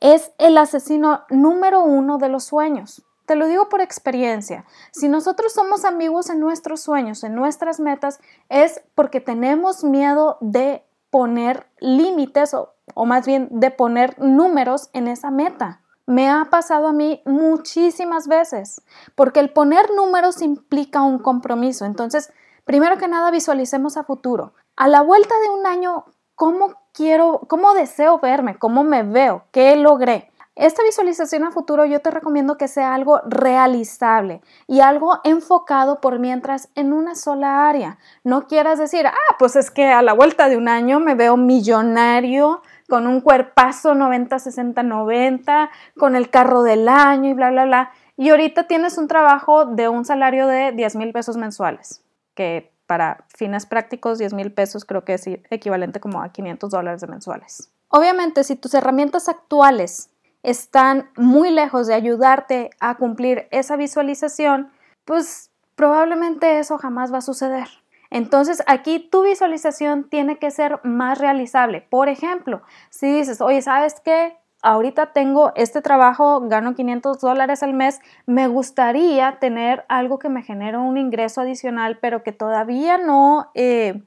es 0.00 0.32
el 0.38 0.58
asesino 0.58 1.24
número 1.30 1.82
uno 1.82 2.18
de 2.18 2.28
los 2.28 2.44
sueños. 2.44 3.02
Te 3.26 3.34
lo 3.34 3.48
digo 3.48 3.68
por 3.68 3.80
experiencia. 3.80 4.64
Si 4.92 5.08
nosotros 5.08 5.52
somos 5.52 5.84
ambiguos 5.84 6.30
en 6.30 6.38
nuestros 6.38 6.80
sueños, 6.80 7.24
en 7.24 7.34
nuestras 7.34 7.80
metas, 7.80 8.20
es 8.48 8.82
porque 8.94 9.20
tenemos 9.20 9.82
miedo 9.82 10.38
de 10.40 10.84
poner 11.10 11.66
límites 11.80 12.54
o, 12.54 12.74
más 13.04 13.26
bien 13.26 13.48
de 13.50 13.72
poner 13.72 14.18
números 14.20 14.90
en 14.92 15.08
esa 15.08 15.30
meta. 15.30 15.82
Me 16.06 16.30
ha 16.30 16.46
pasado 16.50 16.86
a 16.86 16.92
mí 16.92 17.20
muchísimas 17.24 18.28
veces, 18.28 18.80
porque 19.16 19.40
el 19.40 19.52
poner 19.52 19.90
números 19.92 20.40
implica 20.40 21.02
un 21.02 21.18
compromiso. 21.18 21.84
Entonces, 21.84 22.32
primero 22.64 22.96
que 22.96 23.08
nada, 23.08 23.32
visualicemos 23.32 23.96
a 23.96 24.04
futuro. 24.04 24.52
A 24.76 24.86
la 24.86 25.02
vuelta 25.02 25.34
de 25.40 25.50
un 25.50 25.66
año, 25.66 26.04
¿cómo 26.36 26.74
quiero, 26.92 27.40
cómo 27.48 27.74
deseo 27.74 28.20
verme? 28.20 28.56
¿Cómo 28.56 28.84
me 28.84 29.02
veo? 29.02 29.46
¿Qué 29.50 29.74
logré? 29.74 30.30
Esta 30.56 30.82
visualización 30.82 31.44
a 31.44 31.50
futuro 31.50 31.84
yo 31.84 32.00
te 32.00 32.10
recomiendo 32.10 32.56
que 32.56 32.66
sea 32.66 32.94
algo 32.94 33.20
realizable 33.26 34.40
y 34.66 34.80
algo 34.80 35.20
enfocado 35.22 36.00
por 36.00 36.18
mientras 36.18 36.70
en 36.74 36.94
una 36.94 37.14
sola 37.14 37.68
área. 37.68 37.98
No 38.24 38.46
quieras 38.46 38.78
decir, 38.78 39.06
ah, 39.06 39.36
pues 39.38 39.54
es 39.54 39.70
que 39.70 39.84
a 39.84 40.00
la 40.00 40.14
vuelta 40.14 40.48
de 40.48 40.56
un 40.56 40.68
año 40.68 40.98
me 40.98 41.14
veo 41.14 41.36
millonario 41.36 42.62
con 42.88 43.06
un 43.06 43.20
cuerpazo 43.20 43.94
90, 43.94 44.38
60, 44.38 44.82
90, 44.82 45.70
con 45.98 46.16
el 46.16 46.30
carro 46.30 46.62
del 46.62 46.88
año 46.88 47.28
y 47.28 47.34
bla, 47.34 47.50
bla, 47.50 47.66
bla. 47.66 47.90
Y 48.16 48.30
ahorita 48.30 48.66
tienes 48.66 48.96
un 48.96 49.08
trabajo 49.08 49.66
de 49.66 49.90
un 49.90 50.06
salario 50.06 50.46
de 50.46 50.72
10 50.72 50.96
mil 50.96 51.12
pesos 51.12 51.36
mensuales, 51.36 52.02
que 52.34 52.72
para 52.86 53.26
fines 53.28 53.66
prácticos 53.66 54.16
10 54.16 54.32
mil 54.32 54.50
pesos 54.50 54.86
creo 54.86 55.04
que 55.04 55.14
es 55.14 55.26
equivalente 55.26 56.00
como 56.00 56.22
a 56.22 56.30
500 56.30 56.70
dólares 56.70 57.06
mensuales. 57.06 57.70
Obviamente, 57.88 58.42
si 58.42 58.56
tus 58.56 58.72
herramientas 58.72 59.28
actuales 59.28 60.08
están 60.46 61.10
muy 61.16 61.50
lejos 61.50 61.88
de 61.88 61.94
ayudarte 61.94 62.70
a 62.78 62.94
cumplir 62.94 63.48
esa 63.50 63.74
visualización, 63.74 64.70
pues 65.04 65.50
probablemente 65.74 66.60
eso 66.60 66.78
jamás 66.78 67.12
va 67.12 67.18
a 67.18 67.22
suceder. 67.22 67.66
Entonces 68.10 68.62
aquí 68.68 69.00
tu 69.00 69.24
visualización 69.24 70.08
tiene 70.08 70.38
que 70.38 70.52
ser 70.52 70.78
más 70.84 71.18
realizable. 71.18 71.80
Por 71.90 72.08
ejemplo, 72.08 72.62
si 72.90 73.12
dices, 73.12 73.40
oye, 73.40 73.60
¿sabes 73.60 74.00
qué? 74.04 74.36
Ahorita 74.62 75.12
tengo 75.12 75.50
este 75.56 75.82
trabajo, 75.82 76.40
gano 76.42 76.76
500 76.76 77.20
dólares 77.20 77.64
al 77.64 77.74
mes, 77.74 78.00
me 78.24 78.46
gustaría 78.46 79.40
tener 79.40 79.84
algo 79.88 80.20
que 80.20 80.28
me 80.28 80.44
genere 80.44 80.78
un 80.78 80.96
ingreso 80.96 81.40
adicional, 81.40 81.98
pero 82.00 82.22
que 82.22 82.30
todavía 82.30 82.98
no 82.98 83.50
eh, 83.54 84.00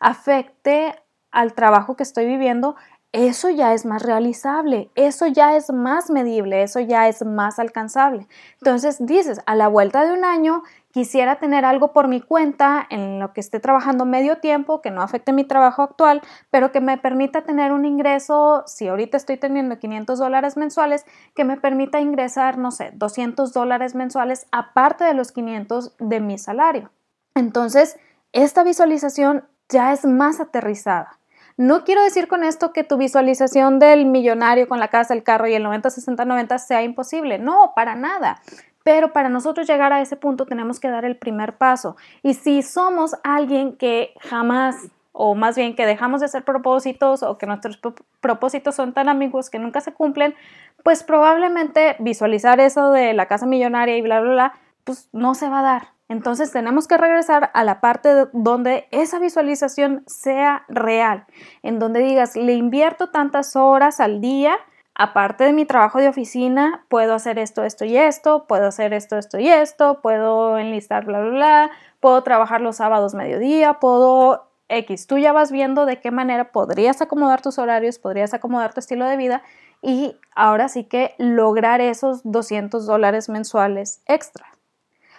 afecte 0.00 0.96
al 1.32 1.54
trabajo 1.54 1.96
que 1.96 2.02
estoy 2.02 2.26
viviendo, 2.26 2.76
eso 3.12 3.50
ya 3.50 3.74
es 3.74 3.84
más 3.84 4.02
realizable, 4.02 4.90
eso 4.94 5.26
ya 5.26 5.54
es 5.54 5.70
más 5.70 6.10
medible, 6.10 6.62
eso 6.62 6.80
ya 6.80 7.08
es 7.08 7.24
más 7.24 7.58
alcanzable. 7.58 8.26
Entonces 8.54 9.04
dices, 9.04 9.40
a 9.44 9.54
la 9.54 9.68
vuelta 9.68 10.04
de 10.04 10.14
un 10.14 10.24
año 10.24 10.62
quisiera 10.92 11.36
tener 11.36 11.66
algo 11.66 11.92
por 11.92 12.08
mi 12.08 12.22
cuenta 12.22 12.86
en 12.88 13.18
lo 13.18 13.32
que 13.32 13.40
esté 13.40 13.60
trabajando 13.60 14.06
medio 14.06 14.38
tiempo, 14.38 14.80
que 14.80 14.90
no 14.90 15.02
afecte 15.02 15.32
mi 15.32 15.44
trabajo 15.44 15.82
actual, 15.82 16.22
pero 16.50 16.72
que 16.72 16.80
me 16.80 16.96
permita 16.96 17.42
tener 17.42 17.72
un 17.72 17.84
ingreso, 17.84 18.64
si 18.66 18.88
ahorita 18.88 19.18
estoy 19.18 19.36
teniendo 19.36 19.78
500 19.78 20.18
dólares 20.18 20.56
mensuales, 20.56 21.04
que 21.34 21.44
me 21.44 21.58
permita 21.58 22.00
ingresar, 22.00 22.56
no 22.56 22.70
sé, 22.70 22.92
200 22.94 23.52
dólares 23.52 23.94
mensuales 23.94 24.46
aparte 24.52 25.04
de 25.04 25.14
los 25.14 25.32
500 25.32 25.96
de 25.98 26.20
mi 26.20 26.38
salario. 26.38 26.90
Entonces, 27.34 27.98
esta 28.32 28.62
visualización 28.62 29.44
ya 29.68 29.92
es 29.92 30.04
más 30.04 30.40
aterrizada. 30.40 31.18
No 31.62 31.84
quiero 31.84 32.02
decir 32.02 32.26
con 32.26 32.42
esto 32.42 32.72
que 32.72 32.82
tu 32.82 32.96
visualización 32.96 33.78
del 33.78 34.04
millonario 34.04 34.66
con 34.66 34.80
la 34.80 34.88
casa, 34.88 35.14
el 35.14 35.22
carro 35.22 35.46
y 35.46 35.54
el 35.54 35.62
90, 35.62 35.90
60, 35.90 36.24
90 36.24 36.58
sea 36.58 36.82
imposible. 36.82 37.38
No, 37.38 37.72
para 37.76 37.94
nada. 37.94 38.42
Pero 38.82 39.12
para 39.12 39.28
nosotros 39.28 39.68
llegar 39.68 39.92
a 39.92 40.00
ese 40.00 40.16
punto 40.16 40.44
tenemos 40.44 40.80
que 40.80 40.88
dar 40.88 41.04
el 41.04 41.16
primer 41.16 41.56
paso. 41.56 41.94
Y 42.24 42.34
si 42.34 42.62
somos 42.62 43.14
alguien 43.22 43.76
que 43.76 44.12
jamás, 44.18 44.74
o 45.12 45.36
más 45.36 45.54
bien 45.54 45.76
que 45.76 45.86
dejamos 45.86 46.18
de 46.18 46.26
hacer 46.26 46.44
propósitos 46.44 47.22
o 47.22 47.38
que 47.38 47.46
nuestros 47.46 47.78
propósitos 48.20 48.74
son 48.74 48.92
tan 48.92 49.08
amigos 49.08 49.48
que 49.48 49.60
nunca 49.60 49.80
se 49.80 49.92
cumplen, 49.92 50.34
pues 50.82 51.04
probablemente 51.04 51.94
visualizar 52.00 52.58
eso 52.58 52.90
de 52.90 53.14
la 53.14 53.26
casa 53.26 53.46
millonaria 53.46 53.96
y 53.96 54.02
bla, 54.02 54.20
bla, 54.20 54.32
bla, 54.32 54.52
pues 54.82 55.08
no 55.12 55.36
se 55.36 55.48
va 55.48 55.60
a 55.60 55.62
dar. 55.62 55.82
Entonces 56.12 56.52
tenemos 56.52 56.86
que 56.86 56.98
regresar 56.98 57.50
a 57.54 57.64
la 57.64 57.80
parte 57.80 58.26
donde 58.34 58.86
esa 58.90 59.18
visualización 59.18 60.04
sea 60.06 60.64
real, 60.68 61.24
en 61.62 61.78
donde 61.78 62.00
digas, 62.00 62.36
le 62.36 62.52
invierto 62.52 63.08
tantas 63.08 63.56
horas 63.56 63.98
al 63.98 64.20
día, 64.20 64.54
aparte 64.94 65.44
de 65.44 65.54
mi 65.54 65.64
trabajo 65.64 66.00
de 66.00 66.08
oficina, 66.08 66.84
puedo 66.90 67.14
hacer 67.14 67.38
esto, 67.38 67.64
esto 67.64 67.86
y 67.86 67.96
esto, 67.96 68.46
puedo 68.46 68.66
hacer 68.66 68.92
esto, 68.92 69.16
esto 69.16 69.38
y 69.38 69.48
esto, 69.48 70.02
puedo 70.02 70.58
enlistar 70.58 71.06
bla, 71.06 71.20
bla, 71.20 71.70
puedo 71.98 72.22
trabajar 72.22 72.60
los 72.60 72.76
sábados 72.76 73.14
mediodía, 73.14 73.80
puedo 73.80 74.50
X. 74.68 75.06
Tú 75.06 75.16
ya 75.16 75.32
vas 75.32 75.50
viendo 75.50 75.86
de 75.86 75.98
qué 75.98 76.10
manera 76.10 76.52
podrías 76.52 77.00
acomodar 77.00 77.40
tus 77.40 77.58
horarios, 77.58 77.98
podrías 77.98 78.34
acomodar 78.34 78.74
tu 78.74 78.80
estilo 78.80 79.06
de 79.06 79.16
vida 79.16 79.42
y 79.80 80.14
ahora 80.34 80.68
sí 80.68 80.84
que 80.84 81.14
lograr 81.16 81.80
esos 81.80 82.20
200 82.24 82.84
dólares 82.84 83.30
mensuales 83.30 84.02
extra. 84.06 84.44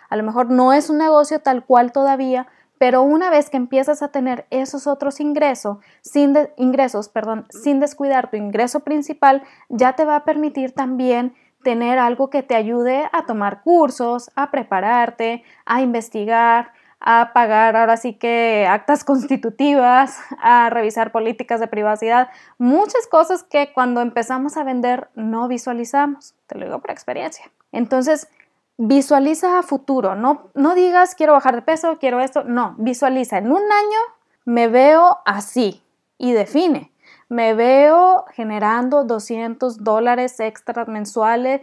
A 0.10 0.16
lo 0.16 0.24
mejor 0.24 0.50
no 0.50 0.74
es 0.74 0.90
un 0.90 0.98
negocio 0.98 1.40
tal 1.40 1.66
cual 1.66 1.92
todavía, 1.92 2.48
pero 2.78 3.02
una 3.04 3.30
vez 3.30 3.50
que 3.50 3.58
empiezas 3.58 4.02
a 4.02 4.10
tener 4.10 4.46
esos 4.50 4.88
otros 4.88 5.20
ingresos, 5.20 5.78
sin 6.02 6.38
ingresos, 6.58 7.08
perdón, 7.10 7.46
sin 7.50 7.80
descuidar 7.80 8.30
tu 8.30 8.38
ingreso 8.38 8.82
principal, 8.82 9.44
ya 9.70 9.94
te 9.94 10.06
va 10.06 10.18
a 10.18 10.26
permitir 10.26 10.74
también 10.74 11.34
tener 11.64 11.98
algo 11.98 12.30
que 12.30 12.44
te 12.44 12.56
ayude 12.56 13.10
a 13.14 13.26
tomar 13.26 13.62
cursos, 13.62 14.30
a 14.36 14.52
prepararte, 14.52 15.44
a 15.66 15.82
investigar, 15.82 16.74
a 17.00 17.32
pagar 17.34 17.76
ahora 17.76 17.98
sí 17.98 18.14
que 18.14 18.68
actas 18.70 19.04
constitutivas, 19.06 20.20
a 20.42 20.70
revisar 20.70 21.12
políticas 21.12 21.60
de 21.60 21.68
privacidad, 21.68 22.30
muchas 22.58 23.08
cosas 23.08 23.44
que 23.44 23.72
cuando 23.74 24.02
empezamos 24.02 24.58
a 24.58 24.64
vender 24.64 25.10
no 25.16 25.48
visualizamos, 25.48 26.36
te 26.48 26.58
lo 26.58 26.66
digo 26.66 26.80
por 26.80 26.92
experiencia. 26.92 27.52
Entonces, 27.72 28.28
visualiza 28.78 29.60
a 29.60 29.64
futuro, 29.64 30.16
no, 30.16 30.50
no 30.56 30.76
digas 30.76 31.16
quiero 31.16 31.34
bajar 31.34 31.56
de 31.56 31.62
peso, 31.62 31.98
quiero 32.00 32.20
esto, 32.22 32.44
no, 32.44 32.76
visualiza, 32.78 33.38
en 33.38 33.52
un 33.52 33.62
año 33.62 34.00
me 34.46 34.68
veo 34.68 35.20
así 35.26 35.84
y 36.18 36.34
define. 36.34 36.92
Me 37.30 37.54
veo 37.54 38.26
generando 38.32 39.06
200 39.06 39.84
dólares 39.84 40.40
extras 40.40 40.88
mensuales 40.88 41.62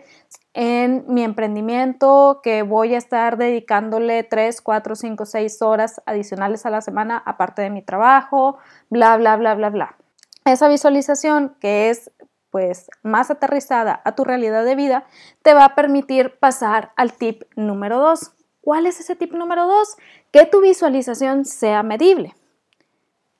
en 0.53 1.05
mi 1.07 1.23
emprendimiento 1.23 2.41
que 2.43 2.63
voy 2.63 2.95
a 2.95 2.99
estar 2.99 3.37
dedicándole 3.37 4.25
3, 4.25 4.61
4, 4.63 4.97
5, 4.97 5.27
6 5.27 5.63
horas 5.63 6.03
adicionales 6.07 6.67
a 6.67 6.71
la 6.71 6.81
semana 6.81 7.23
aparte 7.25 7.63
de 7.63 7.71
mi 7.71 7.83
trabajo, 7.83 8.59
bla, 8.89 9.17
bla, 9.17 9.37
bla, 9.37 9.55
bla, 9.55 9.71
bla. 9.71 9.97
Esa 10.45 10.69
visualización 10.69 11.55
que 11.61 11.91
es 11.91 12.11
pues 12.51 12.91
más 13.03 13.31
aterrizada 13.31 14.01
a 14.05 14.15
tu 14.15 14.25
realidad 14.25 14.65
de 14.65 14.75
vida 14.75 15.05
te 15.43 15.55
va 15.55 15.65
a 15.65 15.75
permitir 15.75 16.39
pasar 16.39 16.93
al 16.97 17.13
tip 17.13 17.43
número 17.57 17.99
2. 17.99 18.33
¿Cuál 18.61 18.87
es 18.87 19.01
ese 19.01 19.17
tip 19.17 19.33
número 19.33 19.67
2? 19.67 19.97
Que 20.33 20.47
tu 20.47 20.61
visualización 20.61 21.45
sea 21.45 21.83
medible. 21.83 22.35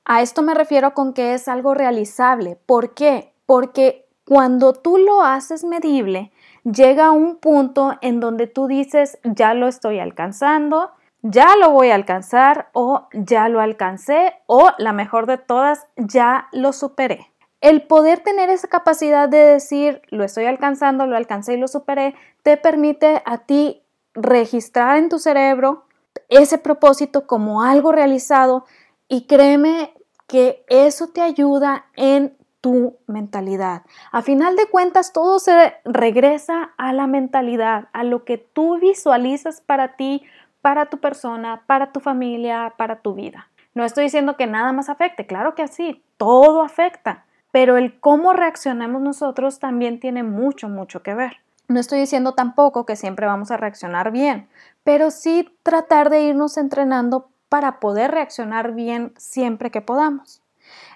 A 0.05 0.21
esto 0.21 0.41
me 0.41 0.53
refiero 0.53 0.93
con 0.93 1.13
que 1.13 1.33
es 1.33 1.47
algo 1.47 1.73
realizable. 1.73 2.57
¿Por 2.65 2.93
qué? 2.93 3.33
Porque 3.45 4.07
cuando 4.25 4.73
tú 4.73 4.97
lo 4.97 5.21
haces 5.21 5.63
medible, 5.63 6.31
llega 6.63 7.11
un 7.11 7.37
punto 7.37 7.97
en 8.01 8.19
donde 8.19 8.47
tú 8.47 8.67
dices, 8.67 9.19
ya 9.23 9.53
lo 9.53 9.67
estoy 9.67 9.99
alcanzando, 9.99 10.91
ya 11.21 11.55
lo 11.55 11.71
voy 11.71 11.91
a 11.91 11.95
alcanzar 11.95 12.69
o 12.73 13.07
ya 13.13 13.47
lo 13.49 13.59
alcancé 13.59 14.33
o 14.47 14.71
la 14.77 14.93
mejor 14.93 15.27
de 15.27 15.37
todas, 15.37 15.87
ya 15.97 16.47
lo 16.51 16.73
superé. 16.73 17.30
El 17.61 17.83
poder 17.83 18.19
tener 18.19 18.49
esa 18.49 18.67
capacidad 18.67 19.29
de 19.29 19.37
decir, 19.37 20.01
lo 20.09 20.23
estoy 20.23 20.45
alcanzando, 20.45 21.05
lo 21.05 21.15
alcancé 21.15 21.53
y 21.53 21.57
lo 21.57 21.67
superé, 21.67 22.15
te 22.43 22.57
permite 22.57 23.21
a 23.25 23.37
ti 23.39 23.83
registrar 24.13 24.97
en 24.97 25.09
tu 25.09 25.19
cerebro 25.19 25.85
ese 26.27 26.57
propósito 26.57 27.27
como 27.27 27.61
algo 27.61 27.91
realizado 27.91 28.65
y 29.07 29.27
créeme 29.27 29.93
que 30.27 30.65
eso 30.69 31.09
te 31.09 31.21
ayuda 31.21 31.85
en 31.95 32.35
tu 32.61 32.97
mentalidad. 33.07 33.83
A 34.11 34.21
final 34.21 34.55
de 34.55 34.67
cuentas, 34.67 35.13
todo 35.13 35.39
se 35.39 35.73
regresa 35.83 36.71
a 36.77 36.93
la 36.93 37.07
mentalidad, 37.07 37.89
a 37.91 38.03
lo 38.03 38.23
que 38.23 38.37
tú 38.37 38.79
visualizas 38.79 39.61
para 39.61 39.95
ti, 39.97 40.23
para 40.61 40.85
tu 40.87 40.99
persona, 40.99 41.63
para 41.67 41.91
tu 41.91 41.99
familia, 41.99 42.73
para 42.77 43.01
tu 43.01 43.13
vida. 43.13 43.49
No 43.73 43.83
estoy 43.83 44.05
diciendo 44.05 44.37
que 44.37 44.47
nada 44.47 44.71
más 44.73 44.89
afecte, 44.89 45.25
claro 45.25 45.55
que 45.55 45.67
sí, 45.67 46.03
todo 46.17 46.61
afecta, 46.61 47.25
pero 47.51 47.77
el 47.77 47.99
cómo 47.99 48.33
reaccionamos 48.33 49.01
nosotros 49.01 49.59
también 49.59 49.99
tiene 49.99 50.23
mucho, 50.23 50.69
mucho 50.69 51.03
que 51.03 51.13
ver. 51.13 51.37
No 51.67 51.79
estoy 51.79 51.99
diciendo 51.99 52.33
tampoco 52.33 52.85
que 52.85 52.95
siempre 52.95 53.27
vamos 53.27 53.51
a 53.51 53.57
reaccionar 53.57 54.11
bien, 54.11 54.49
pero 54.83 55.11
sí 55.11 55.49
tratar 55.63 56.09
de 56.09 56.23
irnos 56.23 56.57
entrenando 56.57 57.29
para 57.49 57.79
poder 57.79 58.11
reaccionar 58.11 58.73
bien 58.73 59.13
siempre 59.17 59.71
que 59.71 59.81
podamos. 59.81 60.41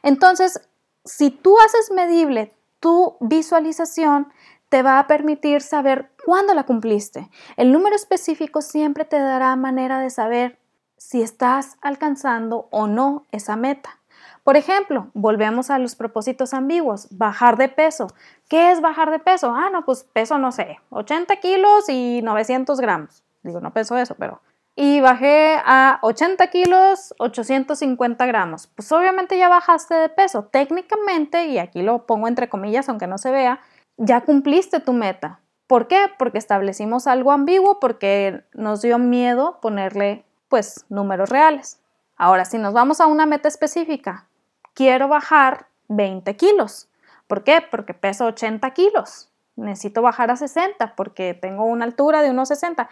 Entonces, 0.03 0.67
si 1.03 1.29
tú 1.29 1.57
haces 1.59 1.91
medible 1.91 2.53
tu 2.79 3.17
visualización, 3.19 4.31
te 4.69 4.81
va 4.81 4.99
a 4.99 5.07
permitir 5.07 5.61
saber 5.61 6.11
cuándo 6.25 6.53
la 6.53 6.65
cumpliste. 6.65 7.29
El 7.55 7.71
número 7.71 7.95
específico 7.95 8.61
siempre 8.61 9.05
te 9.05 9.19
dará 9.19 9.55
manera 9.55 9.99
de 9.99 10.09
saber 10.09 10.57
si 10.97 11.21
estás 11.21 11.77
alcanzando 11.81 12.67
o 12.71 12.87
no 12.87 13.25
esa 13.31 13.55
meta. 13.55 13.99
Por 14.45 14.57
ejemplo, 14.57 15.09
volvemos 15.15 15.71
a 15.71 15.79
los 15.79 15.95
propósitos 15.95 16.53
ambiguos, 16.53 17.07
bajar 17.09 17.57
de 17.57 17.67
peso. 17.67 18.05
¿Qué 18.47 18.71
es 18.71 18.79
bajar 18.79 19.09
de 19.09 19.17
peso? 19.17 19.51
Ah, 19.55 19.71
no, 19.71 19.83
pues 19.85 20.03
peso, 20.03 20.37
no 20.37 20.51
sé, 20.51 20.79
80 20.91 21.35
kilos 21.37 21.89
y 21.89 22.21
900 22.21 22.79
gramos. 22.79 23.23
Digo, 23.41 23.59
no 23.59 23.73
peso 23.73 23.97
eso, 23.97 24.13
pero 24.19 24.43
y 24.75 24.99
bajé 24.99 25.57
a 25.65 25.97
80 26.03 26.45
kilos, 26.51 27.15
850 27.17 28.23
gramos. 28.27 28.67
Pues 28.67 28.91
obviamente 28.91 29.35
ya 29.35 29.49
bajaste 29.49 29.95
de 29.95 30.09
peso. 30.09 30.43
Técnicamente, 30.43 31.47
y 31.47 31.57
aquí 31.57 31.81
lo 31.81 32.05
pongo 32.05 32.27
entre 32.27 32.47
comillas, 32.47 32.87
aunque 32.87 33.07
no 33.07 33.17
se 33.17 33.31
vea, 33.31 33.61
ya 33.97 34.21
cumpliste 34.21 34.79
tu 34.79 34.93
meta. 34.93 35.39
¿Por 35.65 35.87
qué? 35.87 36.05
Porque 36.19 36.37
establecimos 36.37 37.07
algo 37.07 37.31
ambiguo, 37.31 37.79
porque 37.79 38.43
nos 38.53 38.83
dio 38.83 38.99
miedo 38.99 39.59
ponerle, 39.59 40.23
pues, 40.49 40.85
números 40.89 41.29
reales. 41.29 41.79
Ahora, 42.15 42.45
si 42.45 42.59
nos 42.59 42.73
vamos 42.73 43.01
a 43.01 43.07
una 43.07 43.25
meta 43.25 43.47
específica, 43.47 44.27
quiero 44.75 45.07
bajar 45.07 45.67
20 45.87 46.35
kilos. 46.35 46.89
¿Por 47.25 47.43
qué? 47.43 47.63
Porque 47.71 47.95
peso 47.95 48.25
80 48.25 48.69
kilos. 48.71 49.31
Necesito 49.55 50.03
bajar 50.03 50.29
a 50.29 50.35
60 50.35 50.95
porque 50.95 51.33
tengo 51.33 51.65
una 51.65 51.85
altura 51.85 52.21
de 52.21 52.29
unos 52.29 52.49
60. 52.49 52.87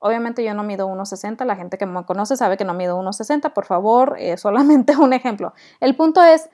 Obviamente 0.00 0.42
yo 0.42 0.54
no 0.54 0.62
mido 0.62 0.88
1,60, 0.88 1.44
la 1.44 1.56
gente 1.56 1.76
que 1.76 1.84
me 1.84 2.04
conoce 2.06 2.36
sabe 2.36 2.56
que 2.56 2.64
no 2.64 2.72
mido 2.72 2.98
1,60, 2.98 3.52
por 3.52 3.66
favor, 3.66 4.16
es 4.18 4.40
solamente 4.40 4.96
un 4.96 5.12
ejemplo. 5.12 5.52
El 5.78 5.94
punto 5.94 6.24
es, 6.24 6.48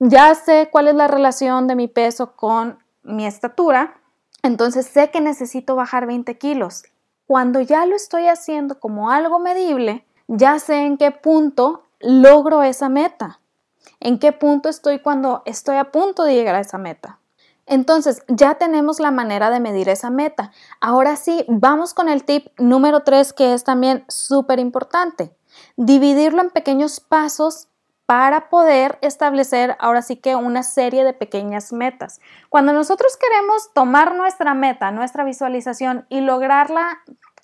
ya 0.00 0.34
sé 0.34 0.68
cuál 0.70 0.88
es 0.88 0.94
la 0.94 1.06
relación 1.06 1.68
de 1.68 1.76
mi 1.76 1.86
peso 1.86 2.34
con 2.34 2.78
mi 3.04 3.24
estatura, 3.24 4.00
entonces 4.42 4.86
sé 4.86 5.10
que 5.10 5.20
necesito 5.20 5.76
bajar 5.76 6.06
20 6.06 6.36
kilos. 6.38 6.84
Cuando 7.26 7.60
ya 7.60 7.86
lo 7.86 7.94
estoy 7.94 8.26
haciendo 8.26 8.80
como 8.80 9.10
algo 9.10 9.38
medible, 9.38 10.04
ya 10.26 10.58
sé 10.58 10.84
en 10.84 10.96
qué 10.96 11.12
punto 11.12 11.84
logro 12.00 12.62
esa 12.62 12.88
meta, 12.88 13.40
en 14.00 14.18
qué 14.18 14.32
punto 14.32 14.68
estoy 14.68 15.00
cuando 15.00 15.42
estoy 15.44 15.76
a 15.76 15.90
punto 15.90 16.24
de 16.24 16.34
llegar 16.34 16.54
a 16.54 16.60
esa 16.60 16.78
meta. 16.78 17.18
Entonces, 17.66 18.22
ya 18.28 18.54
tenemos 18.54 18.98
la 18.98 19.10
manera 19.10 19.50
de 19.50 19.60
medir 19.60 19.90
esa 19.90 20.08
meta. 20.08 20.52
Ahora 20.80 21.16
sí, 21.16 21.44
vamos 21.48 21.92
con 21.92 22.08
el 22.08 22.24
tip 22.24 22.46
número 22.58 23.02
3 23.02 23.32
que 23.34 23.52
es 23.52 23.62
también 23.62 24.04
súper 24.08 24.58
importante. 24.58 25.36
Dividirlo 25.76 26.40
en 26.40 26.50
pequeños 26.50 27.00
pasos 27.00 27.68
para 28.06 28.48
poder 28.48 28.98
establecer 29.02 29.76
ahora 29.80 30.00
sí 30.00 30.16
que 30.16 30.34
una 30.34 30.62
serie 30.62 31.04
de 31.04 31.12
pequeñas 31.12 31.74
metas. 31.74 32.20
Cuando 32.48 32.72
nosotros 32.72 33.18
queremos 33.18 33.74
tomar 33.74 34.14
nuestra 34.14 34.54
meta, 34.54 34.90
nuestra 34.90 35.24
visualización 35.24 36.06
y 36.08 36.22
lograrla, 36.22 37.00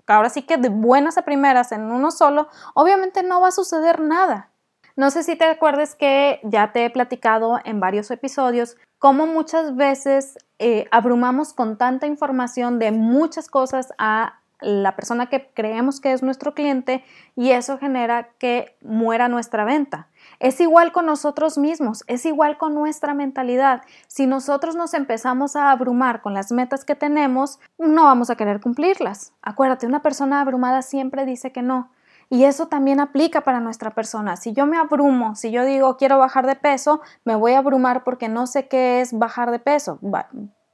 ahora 0.07 0.31
sí 0.31 0.41
que 0.41 0.57
de 0.57 0.71
buenas 0.71 1.19
a 1.19 1.23
primeras 1.27 1.71
en 1.73 1.91
uno 1.91 2.11
solo, 2.11 2.49
obviamente 2.73 3.23
no 3.23 3.43
va 3.43 3.49
a 3.49 3.53
suceder 3.53 4.01
nada. 4.01 4.54
No 4.97 5.11
sé 5.11 5.25
si 5.25 5.35
te 5.35 5.45
acuerdas 5.45 5.97
que 5.97 6.39
ya 6.45 6.71
te 6.73 6.85
he 6.85 6.91
platicado 6.91 7.59
en 7.65 7.81
varios 7.81 8.11
episodios 8.13 8.77
cómo 8.99 9.27
muchas 9.27 9.75
veces 9.75 10.39
eh, 10.61 10.87
abrumamos 10.93 11.53
con 11.53 11.77
tanta 11.77 12.07
información 12.07 12.79
de 12.79 12.93
muchas 12.93 13.49
cosas 13.49 13.93
a 13.99 14.39
la 14.61 14.95
persona 14.97 15.27
que 15.27 15.51
creemos 15.53 16.01
que 16.01 16.13
es 16.13 16.23
nuestro 16.23 16.55
cliente 16.55 17.05
y 17.37 17.51
eso 17.51 17.77
genera 17.77 18.31
que 18.39 18.77
muera 18.83 19.29
nuestra 19.29 19.65
venta. 19.65 20.09
Es 20.39 20.61
igual 20.61 20.93
con 20.93 21.07
nosotros 21.07 21.59
mismos, 21.59 22.05
es 22.07 22.25
igual 22.25 22.57
con 22.57 22.75
nuestra 22.75 23.15
mentalidad. 23.15 23.83
Si 24.07 24.27
nosotros 24.27 24.77
nos 24.77 24.95
empezamos 24.95 25.57
a 25.57 25.71
abrumar 25.71 26.23
con 26.23 26.35
las 26.35 26.53
metas 26.53 26.85
que 26.85 26.95
tenemos, 26.95 27.59
no 27.79 28.05
vamos 28.05 28.31
a 28.31 28.37
querer 28.37 28.61
cumplirlas. 28.61 29.33
Acuérdate, 29.43 29.87
una 29.87 30.03
persona 30.03 30.41
abrumada 30.41 30.83
siempre 30.83 31.27
dice 31.27 31.53
que 31.53 31.63
no. 31.63 31.91
Y 32.31 32.45
eso 32.45 32.69
también 32.69 33.01
aplica 33.01 33.43
para 33.43 33.61
nuestra 33.61 33.91
persona. 33.91 34.37
Si 34.37 34.53
yo 34.53 34.67
me 34.67 34.77
abrumo, 34.77 35.35
si 35.35 35.51
yo 35.51 35.65
digo 35.65 35.97
quiero 35.97 36.19
bajar 36.19 36.47
de 36.47 36.57
peso, 36.57 37.01
me 37.25 37.35
voy 37.35 37.53
a 37.53 37.59
abrumar 37.59 38.05
porque 38.05 38.29
no 38.29 38.47
sé 38.47 38.69
qué 38.69 39.01
es 39.01 39.17
bajar 39.17 39.51
de 39.51 39.59
peso. 39.59 39.99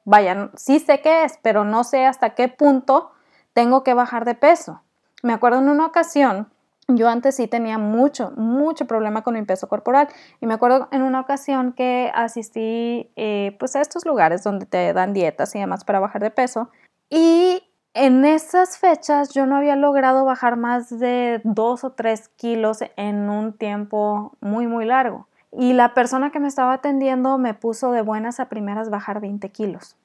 Vaya, 0.05 0.51
sí 0.55 0.79
sé 0.79 1.01
qué 1.01 1.25
es, 1.25 1.39
pero 1.43 1.65
no 1.65 1.85
sé 1.85 2.07
hasta 2.07 2.31
qué 2.35 2.49
punto 2.49 3.13
tengo 3.53 3.83
que 3.83 3.95
bajar 3.95 4.25
de 4.25 4.35
peso. 4.35 4.83
Me 5.23 5.33
acuerdo 5.33 5.59
en 5.59 5.69
una 5.69 5.87
ocasión, 5.87 6.49
yo 6.89 7.09
antes 7.09 7.37
sí 7.37 7.47
tenía 7.47 7.79
mucho, 7.79 8.33
mucho 8.37 8.87
problema 8.87 9.23
con 9.23 9.35
mi 9.35 9.43
peso 9.43 9.69
corporal 9.69 10.09
y 10.41 10.47
me 10.47 10.55
acuerdo 10.55 10.89
en 10.93 11.03
una 11.03 11.21
ocasión 11.21 11.73
que 11.73 12.11
asistí 12.15 13.11
eh, 13.17 13.57
pues 13.59 13.77
a 13.77 13.81
estos 13.81 14.05
lugares 14.07 14.43
donde 14.43 14.67
te 14.67 14.93
dan 14.93 15.13
dietas 15.13 15.55
y 15.55 15.59
demás 15.59 15.85
para 15.85 16.01
bajar 16.01 16.23
de 16.23 16.31
peso 16.31 16.71
y 17.11 17.63
en 17.94 18.24
esas 18.24 18.79
fechas 18.79 19.31
yo 19.35 19.46
no 19.46 19.57
había 19.57 19.76
logrado 19.76 20.24
bajar 20.24 20.57
más 20.57 20.98
de 20.98 21.40
dos 21.44 21.85
o 21.85 21.90
tres 21.90 22.29
kilos 22.29 22.85
en 22.96 23.29
un 23.29 23.53
tiempo 23.53 24.33
muy, 24.40 24.66
muy 24.66 24.85
largo. 24.85 25.26
Y 25.53 25.72
la 25.72 25.94
persona 25.94 26.31
que 26.31 26.38
me 26.38 26.46
estaba 26.46 26.74
atendiendo 26.74 27.37
me 27.38 27.55
puso 27.55 27.90
de 27.90 28.03
buenas 28.03 28.38
a 28.38 28.48
primeras 28.48 28.88
bajar 28.88 29.20
20 29.20 29.48
kilos. 29.50 29.96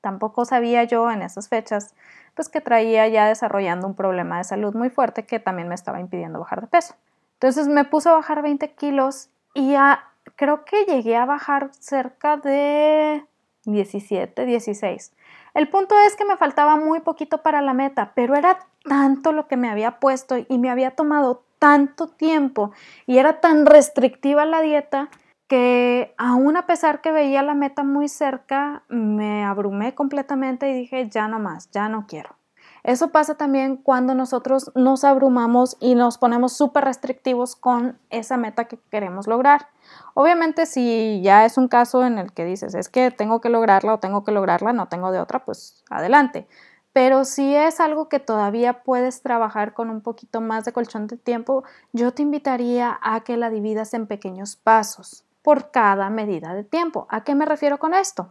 Tampoco 0.00 0.46
sabía 0.46 0.84
yo 0.84 1.10
en 1.10 1.22
esas 1.22 1.48
fechas 1.48 1.94
pues 2.34 2.48
que 2.48 2.60
traía 2.60 3.06
ya 3.08 3.28
desarrollando 3.28 3.86
un 3.86 3.94
problema 3.94 4.38
de 4.38 4.44
salud 4.44 4.74
muy 4.74 4.90
fuerte 4.90 5.24
que 5.24 5.38
también 5.38 5.68
me 5.68 5.74
estaba 5.74 6.00
impidiendo 6.00 6.40
bajar 6.40 6.62
de 6.62 6.66
peso. 6.66 6.94
Entonces 7.34 7.68
me 7.68 7.84
puso 7.84 8.10
a 8.10 8.14
bajar 8.14 8.42
20 8.42 8.72
kilos 8.72 9.28
y 9.52 9.72
ya 9.72 10.08
creo 10.36 10.64
que 10.64 10.84
llegué 10.84 11.16
a 11.16 11.26
bajar 11.26 11.70
cerca 11.78 12.38
de 12.38 13.24
17, 13.66 14.46
16. 14.46 15.12
El 15.54 15.68
punto 15.68 15.94
es 16.00 16.16
que 16.16 16.24
me 16.24 16.36
faltaba 16.36 16.76
muy 16.76 17.00
poquito 17.00 17.38
para 17.42 17.62
la 17.62 17.74
meta, 17.74 18.12
pero 18.14 18.34
era 18.34 18.58
tanto 18.82 19.32
lo 19.32 19.46
que 19.46 19.56
me 19.56 19.70
había 19.70 20.00
puesto 20.00 20.36
y 20.36 20.58
me 20.58 20.68
había 20.68 20.90
tomado 20.90 21.44
tanto 21.60 22.08
tiempo 22.08 22.72
y 23.06 23.18
era 23.18 23.40
tan 23.40 23.64
restrictiva 23.64 24.44
la 24.44 24.60
dieta 24.60 25.08
que 25.46 26.14
aún 26.18 26.56
a 26.56 26.66
pesar 26.66 27.00
que 27.00 27.12
veía 27.12 27.42
la 27.42 27.54
meta 27.54 27.84
muy 27.84 28.08
cerca, 28.08 28.82
me 28.88 29.44
abrumé 29.44 29.94
completamente 29.94 30.68
y 30.68 30.74
dije, 30.74 31.08
ya 31.08 31.28
no 31.28 31.38
más, 31.38 31.70
ya 31.70 31.88
no 31.88 32.06
quiero. 32.06 32.36
Eso 32.84 33.08
pasa 33.08 33.36
también 33.36 33.78
cuando 33.78 34.14
nosotros 34.14 34.70
nos 34.74 35.04
abrumamos 35.04 35.78
y 35.80 35.94
nos 35.94 36.18
ponemos 36.18 36.52
súper 36.52 36.84
restrictivos 36.84 37.56
con 37.56 37.98
esa 38.10 38.36
meta 38.36 38.66
que 38.66 38.78
queremos 38.90 39.26
lograr. 39.26 39.68
Obviamente 40.12 40.66
si 40.66 41.22
ya 41.22 41.46
es 41.46 41.56
un 41.56 41.68
caso 41.68 42.04
en 42.04 42.18
el 42.18 42.32
que 42.32 42.44
dices, 42.44 42.74
es 42.74 42.90
que 42.90 43.10
tengo 43.10 43.40
que 43.40 43.48
lograrla 43.48 43.94
o 43.94 44.00
tengo 44.00 44.22
que 44.22 44.32
lograrla, 44.32 44.74
no 44.74 44.88
tengo 44.88 45.12
de 45.12 45.18
otra, 45.18 45.46
pues 45.46 45.82
adelante. 45.88 46.46
Pero 46.92 47.24
si 47.24 47.56
es 47.56 47.80
algo 47.80 48.10
que 48.10 48.20
todavía 48.20 48.82
puedes 48.82 49.22
trabajar 49.22 49.72
con 49.72 49.88
un 49.88 50.02
poquito 50.02 50.42
más 50.42 50.66
de 50.66 50.72
colchón 50.72 51.06
de 51.06 51.16
tiempo, 51.16 51.64
yo 51.92 52.12
te 52.12 52.20
invitaría 52.20 52.98
a 53.02 53.20
que 53.20 53.38
la 53.38 53.48
dividas 53.48 53.94
en 53.94 54.06
pequeños 54.06 54.56
pasos 54.56 55.24
por 55.42 55.70
cada 55.70 56.10
medida 56.10 56.52
de 56.52 56.64
tiempo. 56.64 57.06
¿A 57.08 57.24
qué 57.24 57.34
me 57.34 57.46
refiero 57.46 57.78
con 57.78 57.94
esto? 57.94 58.28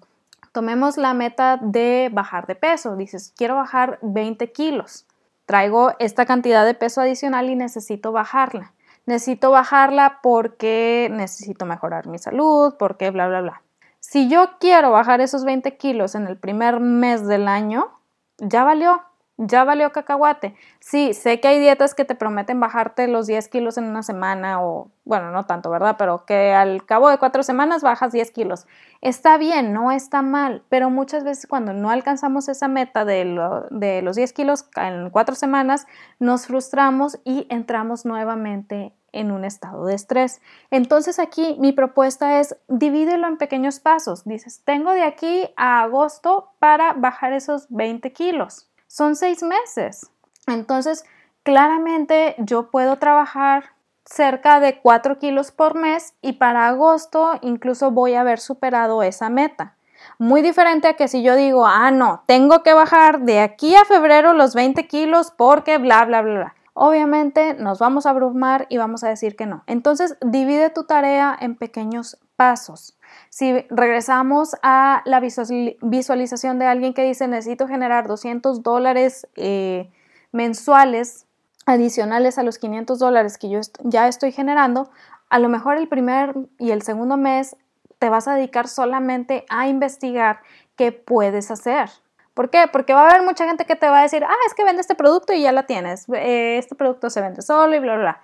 Tomemos 0.53 0.97
la 0.97 1.13
meta 1.13 1.57
de 1.61 2.09
bajar 2.13 2.47
de 2.47 2.55
peso. 2.55 2.95
Dices, 2.95 3.33
quiero 3.35 3.55
bajar 3.55 3.99
20 4.03 4.51
kilos. 4.51 5.07
Traigo 5.45 5.93
esta 5.99 6.25
cantidad 6.25 6.63
de 6.65 6.75
peso 6.75 7.01
adicional 7.01 7.49
y 7.49 7.55
necesito 7.55 8.11
bajarla. 8.11 8.71
Necesito 9.05 9.51
bajarla 9.51 10.19
porque 10.23 11.09
necesito 11.11 11.65
mejorar 11.65 12.07
mi 12.07 12.19
salud, 12.19 12.75
porque 12.77 13.09
bla, 13.09 13.27
bla, 13.27 13.41
bla. 13.41 13.61
Si 13.99 14.29
yo 14.29 14.51
quiero 14.59 14.91
bajar 14.91 15.21
esos 15.21 15.43
20 15.43 15.75
kilos 15.75 16.13
en 16.13 16.27
el 16.27 16.37
primer 16.37 16.79
mes 16.79 17.27
del 17.27 17.47
año, 17.47 17.99
ya 18.37 18.63
valió 18.63 19.01
ya 19.37 19.63
valió 19.63 19.91
cacahuate. 19.91 20.55
Sí, 20.79 21.13
sé 21.13 21.39
que 21.39 21.47
hay 21.47 21.59
dietas 21.59 21.95
que 21.95 22.05
te 22.05 22.15
prometen 22.15 22.59
bajarte 22.59 23.07
los 23.07 23.25
10 23.25 23.47
kilos 23.47 23.77
en 23.77 23.85
una 23.85 24.03
semana 24.03 24.61
o, 24.61 24.91
bueno, 25.05 25.31
no 25.31 25.45
tanto, 25.45 25.69
¿verdad? 25.69 25.95
Pero 25.97 26.25
que 26.25 26.53
al 26.53 26.85
cabo 26.85 27.09
de 27.09 27.17
cuatro 27.17 27.41
semanas 27.41 27.81
bajas 27.81 28.11
10 28.11 28.31
kilos. 28.31 28.67
Está 29.01 29.37
bien, 29.37 29.73
no 29.73 29.91
está 29.91 30.21
mal, 30.21 30.63
pero 30.69 30.89
muchas 30.89 31.23
veces 31.23 31.47
cuando 31.47 31.73
no 31.73 31.89
alcanzamos 31.89 32.47
esa 32.47 32.67
meta 32.67 33.05
de, 33.05 33.39
de 33.71 34.01
los 34.03 34.15
10 34.15 34.33
kilos 34.33 34.65
en 34.75 35.09
cuatro 35.09 35.35
semanas, 35.35 35.87
nos 36.19 36.45
frustramos 36.47 37.19
y 37.23 37.47
entramos 37.49 38.05
nuevamente 38.05 38.93
en 39.13 39.31
un 39.31 39.45
estado 39.45 39.85
de 39.85 39.95
estrés. 39.95 40.41
Entonces 40.71 41.19
aquí 41.19 41.55
mi 41.59 41.71
propuesta 41.71 42.39
es 42.39 42.55
divídelo 42.67 43.27
en 43.27 43.37
pequeños 43.37 43.79
pasos. 43.79 44.25
Dices, 44.25 44.63
tengo 44.63 44.91
de 44.91 45.03
aquí 45.03 45.49
a 45.55 45.81
agosto 45.81 46.51
para 46.59 46.93
bajar 46.93 47.33
esos 47.33 47.67
20 47.69 48.11
kilos 48.11 48.69
son 48.93 49.15
seis 49.15 49.41
meses. 49.41 50.11
Entonces, 50.45 51.03
claramente 51.41 52.35
yo 52.37 52.69
puedo 52.69 52.97
trabajar 52.97 53.71
cerca 54.05 54.59
de 54.59 54.81
4 54.81 55.17
kilos 55.17 55.51
por 55.51 55.73
mes 55.73 56.13
y 56.21 56.33
para 56.33 56.67
agosto 56.67 57.39
incluso 57.41 57.89
voy 57.89 58.13
a 58.13 58.21
haber 58.21 58.39
superado 58.39 59.01
esa 59.01 59.29
meta. 59.29 59.73
Muy 60.19 60.43
diferente 60.43 60.87
a 60.87 60.93
que 60.93 61.07
si 61.07 61.23
yo 61.23 61.35
digo, 61.35 61.65
ah, 61.65 61.89
no, 61.89 62.21
tengo 62.27 62.61
que 62.61 62.75
bajar 62.75 63.21
de 63.21 63.39
aquí 63.39 63.75
a 63.75 63.83
febrero 63.83 64.33
los 64.33 64.53
20 64.53 64.85
kilos 64.85 65.33
porque 65.35 65.79
bla, 65.79 66.05
bla, 66.05 66.21
bla, 66.21 66.33
bla. 66.35 66.55
Obviamente 66.75 67.55
nos 67.55 67.79
vamos 67.79 68.05
a 68.05 68.11
abrumar 68.11 68.67
y 68.69 68.77
vamos 68.77 69.03
a 69.03 69.09
decir 69.09 69.35
que 69.35 69.47
no. 69.47 69.63
Entonces, 69.65 70.17
divide 70.21 70.69
tu 70.69 70.83
tarea 70.83 71.35
en 71.39 71.55
pequeños 71.55 72.19
pasos. 72.35 72.97
Si 73.29 73.65
regresamos 73.69 74.55
a 74.63 75.01
la 75.05 75.19
visualización 75.19 76.59
de 76.59 76.65
alguien 76.65 76.93
que 76.93 77.03
dice 77.03 77.27
necesito 77.27 77.67
generar 77.67 78.07
200 78.07 78.63
dólares 78.63 79.27
eh, 79.35 79.91
mensuales 80.31 81.25
adicionales 81.65 82.37
a 82.37 82.43
los 82.43 82.57
500 82.57 82.99
dólares 82.99 83.37
que 83.37 83.49
yo 83.49 83.59
ya 83.83 84.07
estoy 84.07 84.31
generando, 84.31 84.89
a 85.29 85.39
lo 85.39 85.49
mejor 85.49 85.77
el 85.77 85.87
primer 85.87 86.35
y 86.59 86.71
el 86.71 86.81
segundo 86.81 87.17
mes 87.17 87.55
te 87.99 88.09
vas 88.09 88.27
a 88.27 88.35
dedicar 88.35 88.67
solamente 88.67 89.45
a 89.49 89.67
investigar 89.67 90.41
qué 90.75 90.91
puedes 90.91 91.51
hacer. 91.51 91.89
¿Por 92.33 92.49
qué? 92.49 92.65
Porque 92.71 92.93
va 92.93 93.03
a 93.03 93.09
haber 93.09 93.21
mucha 93.21 93.45
gente 93.45 93.65
que 93.65 93.75
te 93.75 93.87
va 93.87 93.99
a 93.99 94.03
decir, 94.03 94.23
ah, 94.23 94.35
es 94.47 94.55
que 94.55 94.63
vende 94.63 94.81
este 94.81 94.95
producto 94.95 95.33
y 95.33 95.43
ya 95.43 95.51
la 95.51 95.63
tienes, 95.63 96.05
este 96.09 96.75
producto 96.75 97.09
se 97.11 97.21
vende 97.21 97.43
solo 97.43 97.75
y 97.75 97.79
bla, 97.79 97.93
bla, 97.93 98.01
bla 98.01 98.21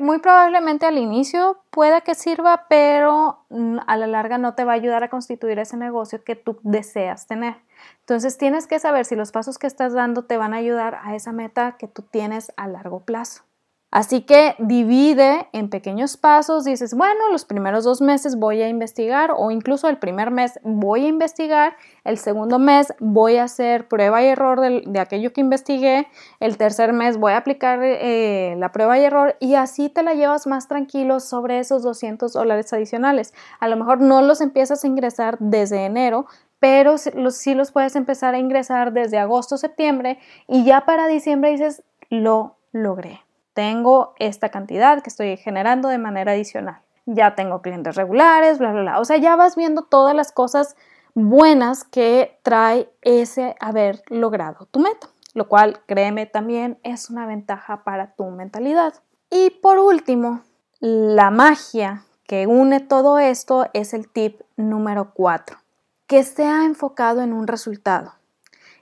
muy 0.00 0.18
probablemente 0.18 0.86
al 0.86 0.98
inicio 0.98 1.62
pueda 1.70 2.00
que 2.00 2.14
sirva, 2.14 2.66
pero 2.68 3.44
mm, 3.50 3.78
a 3.86 3.96
la 3.96 4.06
larga 4.06 4.38
no 4.38 4.54
te 4.54 4.64
va 4.64 4.72
a 4.72 4.76
ayudar 4.76 5.04
a 5.04 5.10
constituir 5.10 5.58
ese 5.58 5.76
negocio 5.76 6.22
que 6.24 6.36
tú 6.36 6.58
deseas 6.62 7.26
tener. 7.26 7.56
Entonces 8.00 8.38
tienes 8.38 8.66
que 8.66 8.78
saber 8.78 9.04
si 9.04 9.16
los 9.16 9.32
pasos 9.32 9.58
que 9.58 9.66
estás 9.66 9.92
dando 9.92 10.24
te 10.24 10.36
van 10.36 10.54
a 10.54 10.58
ayudar 10.58 11.00
a 11.02 11.14
esa 11.14 11.32
meta 11.32 11.76
que 11.78 11.88
tú 11.88 12.02
tienes 12.02 12.52
a 12.56 12.68
largo 12.68 13.00
plazo. 13.00 13.42
Así 13.92 14.22
que 14.22 14.54
divide 14.58 15.48
en 15.52 15.68
pequeños 15.68 16.16
pasos, 16.16 16.64
dices, 16.64 16.94
bueno, 16.94 17.28
los 17.30 17.44
primeros 17.44 17.84
dos 17.84 18.00
meses 18.00 18.36
voy 18.36 18.62
a 18.62 18.68
investigar 18.70 19.34
o 19.36 19.50
incluso 19.50 19.86
el 19.86 19.98
primer 19.98 20.30
mes 20.30 20.58
voy 20.62 21.04
a 21.04 21.08
investigar, 21.08 21.76
el 22.04 22.16
segundo 22.16 22.58
mes 22.58 22.94
voy 23.00 23.36
a 23.36 23.44
hacer 23.44 23.88
prueba 23.88 24.22
y 24.22 24.28
error 24.28 24.62
de, 24.62 24.98
aquello 24.98 25.34
que 25.34 25.42
investigué, 25.42 26.08
el 26.40 26.56
tercer 26.56 26.94
mes 26.94 27.18
voy 27.18 27.32
a 27.32 27.36
aplicar 27.36 27.80
eh, 27.82 28.54
la 28.56 28.72
prueba 28.72 28.98
y 28.98 29.04
error 29.04 29.36
y 29.40 29.56
así 29.56 29.90
te 29.90 30.02
la 30.02 30.14
llevas 30.14 30.46
más 30.46 30.68
tranquilo 30.68 31.20
sobre 31.20 31.58
esos 31.58 31.82
200 31.82 32.32
dólares 32.32 32.72
adicionales. 32.72 33.34
A 33.60 33.68
lo 33.68 33.76
mejor 33.76 34.00
no 34.00 34.22
los 34.22 34.40
empiezas 34.40 34.84
a 34.84 34.86
ingresar 34.86 35.36
desde 35.38 35.84
enero, 35.84 36.24
pero 36.60 36.96
sí 36.96 37.54
los 37.54 37.72
puedes 37.72 37.94
empezar 37.94 38.34
a 38.34 38.38
ingresar 38.38 38.94
desde 38.94 39.18
agosto, 39.18 39.58
septiembre 39.58 40.18
y 40.48 40.64
ya 40.64 40.86
para 40.86 41.08
diciembre 41.08 41.50
dices, 41.50 41.82
lo 42.08 42.56
logré 42.72 43.20
tengo 43.54 44.14
esta 44.18 44.50
cantidad 44.50 45.02
que 45.02 45.10
estoy 45.10 45.36
generando 45.36 45.88
de 45.88 45.98
manera 45.98 46.32
adicional. 46.32 46.80
Ya 47.06 47.34
tengo 47.34 47.62
clientes 47.62 47.96
regulares, 47.96 48.58
bla, 48.58 48.72
bla, 48.72 48.82
bla. 48.82 49.00
O 49.00 49.04
sea, 49.04 49.16
ya 49.16 49.36
vas 49.36 49.56
viendo 49.56 49.82
todas 49.82 50.14
las 50.14 50.32
cosas 50.32 50.76
buenas 51.14 51.84
que 51.84 52.38
trae 52.42 52.90
ese 53.02 53.56
haber 53.60 54.02
logrado 54.08 54.66
tu 54.66 54.80
meta, 54.80 55.08
lo 55.34 55.48
cual, 55.48 55.80
créeme, 55.86 56.26
también 56.26 56.78
es 56.82 57.10
una 57.10 57.26
ventaja 57.26 57.84
para 57.84 58.14
tu 58.14 58.24
mentalidad. 58.30 58.94
Y 59.30 59.50
por 59.50 59.78
último, 59.78 60.42
la 60.80 61.30
magia 61.30 62.04
que 62.26 62.46
une 62.46 62.80
todo 62.80 63.18
esto 63.18 63.68
es 63.72 63.94
el 63.94 64.08
tip 64.08 64.40
número 64.56 65.12
4, 65.12 65.58
que 66.06 66.22
sea 66.24 66.64
enfocado 66.64 67.20
en 67.20 67.32
un 67.32 67.46
resultado. 67.46 68.14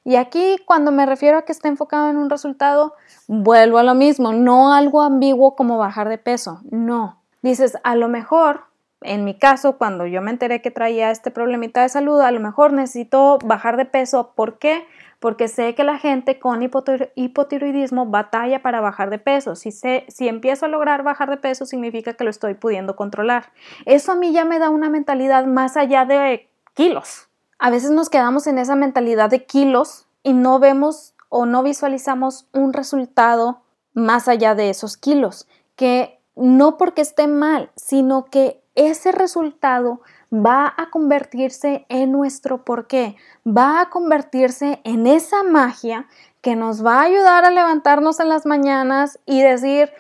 Y 0.05 0.17
aquí 0.17 0.57
cuando 0.65 0.93
me 0.93 1.05
refiero 1.07 1.39
a 1.39 1.43
que 1.43 1.53
esté 1.53 1.69
enfocado 1.69 2.09
en 2.09 2.17
un 2.17 2.31
resultado, 2.31 2.95
vuelvo 3.27 3.79
a 3.79 3.83
lo 3.83 3.95
mismo, 3.95 4.33
no 4.33 4.73
algo 4.73 5.03
ambiguo 5.03 5.55
como 5.57 5.79
bajar 5.79 6.09
de 6.09 6.19
peso, 6.19 6.61
no. 6.71 7.21
Dices, 7.43 7.77
a 7.85 7.97
lo 7.97 8.09
mejor, 8.09 8.65
en 9.03 9.25
mi 9.25 9.39
caso, 9.39 9.77
cuando 9.77 10.07
yo 10.07 10.23
me 10.23 10.31
enteré 10.31 10.63
que 10.63 10.71
traía 10.71 11.11
este 11.11 11.31
problemita 11.31 11.83
de 11.83 11.89
salud, 11.89 12.21
a 12.21 12.31
lo 12.31 12.41
mejor 12.41 12.73
necesito 12.73 13.39
bajar 13.45 13.77
de 13.77 13.85
peso. 13.85 14.33
¿Por 14.35 14.59
qué? 14.59 14.87
Porque 15.21 15.49
sé 15.49 15.75
que 15.75 15.85
la 15.85 15.99
gente 15.99 16.39
con 16.39 16.63
hipotiroidismo 16.63 18.07
batalla 18.07 18.63
para 18.63 18.81
bajar 18.81 19.11
de 19.11 19.19
peso. 19.19 19.55
Si, 19.55 19.71
si 19.71 20.29
empiezo 20.29 20.67
a 20.67 20.69
lograr 20.69 21.03
bajar 21.03 21.29
de 21.29 21.37
peso, 21.37 21.67
significa 21.67 22.15
que 22.15 22.25
lo 22.25 22.31
estoy 22.31 22.55
pudiendo 22.55 22.97
controlar. 22.97 23.53
Eso 23.85 24.13
a 24.13 24.17
mí 24.17 24.33
ya 24.33 24.47
me 24.47 24.59
da 24.59 24.71
una 24.71 24.89
mentalidad 24.89 25.45
más 25.45 25.77
allá 25.77 26.07
de 26.07 26.49
kilos 26.75 27.30
a 27.61 27.71
veces 27.71 27.91
nos 27.91 28.09
quedamos 28.09 28.47
en 28.47 28.59
esa 28.59 28.75
mentalidad 28.75 29.29
de 29.29 29.45
kilos 29.45 30.07
y 30.23 30.33
no 30.33 30.59
vemos 30.59 31.15
o 31.29 31.45
no 31.45 31.63
visualizamos 31.63 32.47
un 32.53 32.73
resultado 32.73 33.61
más 33.93 34.29
allá 34.29 34.55
de 34.55 34.71
esos 34.71 34.97
kilos, 34.97 35.47
que 35.77 36.19
no 36.35 36.79
porque 36.79 37.03
esté 37.03 37.27
mal, 37.27 37.71
sino 37.77 38.25
que 38.25 38.63
ese 38.75 39.13
resultado 39.13 40.01
va 40.33 40.73
a 40.77 40.91
convertirse 40.91 41.85
en 41.91 42.13
nuestro 42.13 42.65
porqué, 42.65 43.17
va 43.47 43.83
a 43.83 43.91
convertirse 43.91 44.81
en 44.85 45.07
esa 45.07 45.43
magia 45.43 46.07
que 46.41 46.57
nos 46.57 46.85
va 46.85 47.01
a 47.01 47.05
ayudar 47.05 47.45
a 47.45 47.51
levantarnos 47.51 48.21
en 48.21 48.31
las 48.31 48.47
mañanas 48.47 49.19
y 49.27 49.43
decir, 49.43 49.91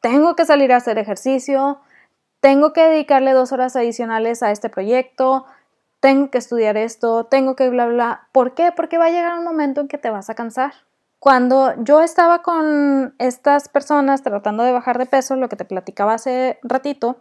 tengo 0.00 0.36
que 0.36 0.46
salir 0.46 0.72
a 0.72 0.76
hacer 0.76 0.96
ejercicio, 0.96 1.80
tengo 2.40 2.72
que 2.72 2.82
dedicarle 2.82 3.32
dos 3.32 3.52
horas 3.52 3.76
adicionales 3.76 4.42
a 4.42 4.52
este 4.52 4.70
proyecto, 4.70 5.44
tengo 6.00 6.30
que 6.30 6.38
estudiar 6.38 6.76
esto, 6.76 7.24
tengo 7.24 7.54
que 7.54 7.68
bla, 7.68 7.86
bla. 7.86 8.28
¿Por 8.32 8.54
qué? 8.54 8.72
Porque 8.74 8.98
va 8.98 9.06
a 9.06 9.10
llegar 9.10 9.38
un 9.38 9.44
momento 9.44 9.82
en 9.82 9.88
que 9.88 9.98
te 9.98 10.10
vas 10.10 10.30
a 10.30 10.34
cansar. 10.34 10.72
Cuando 11.18 11.74
yo 11.84 12.00
estaba 12.00 12.42
con 12.42 13.14
estas 13.18 13.68
personas 13.68 14.22
tratando 14.22 14.62
de 14.62 14.72
bajar 14.72 14.98
de 14.98 15.04
peso, 15.04 15.36
lo 15.36 15.50
que 15.50 15.56
te 15.56 15.66
platicaba 15.66 16.14
hace 16.14 16.58
ratito, 16.62 17.18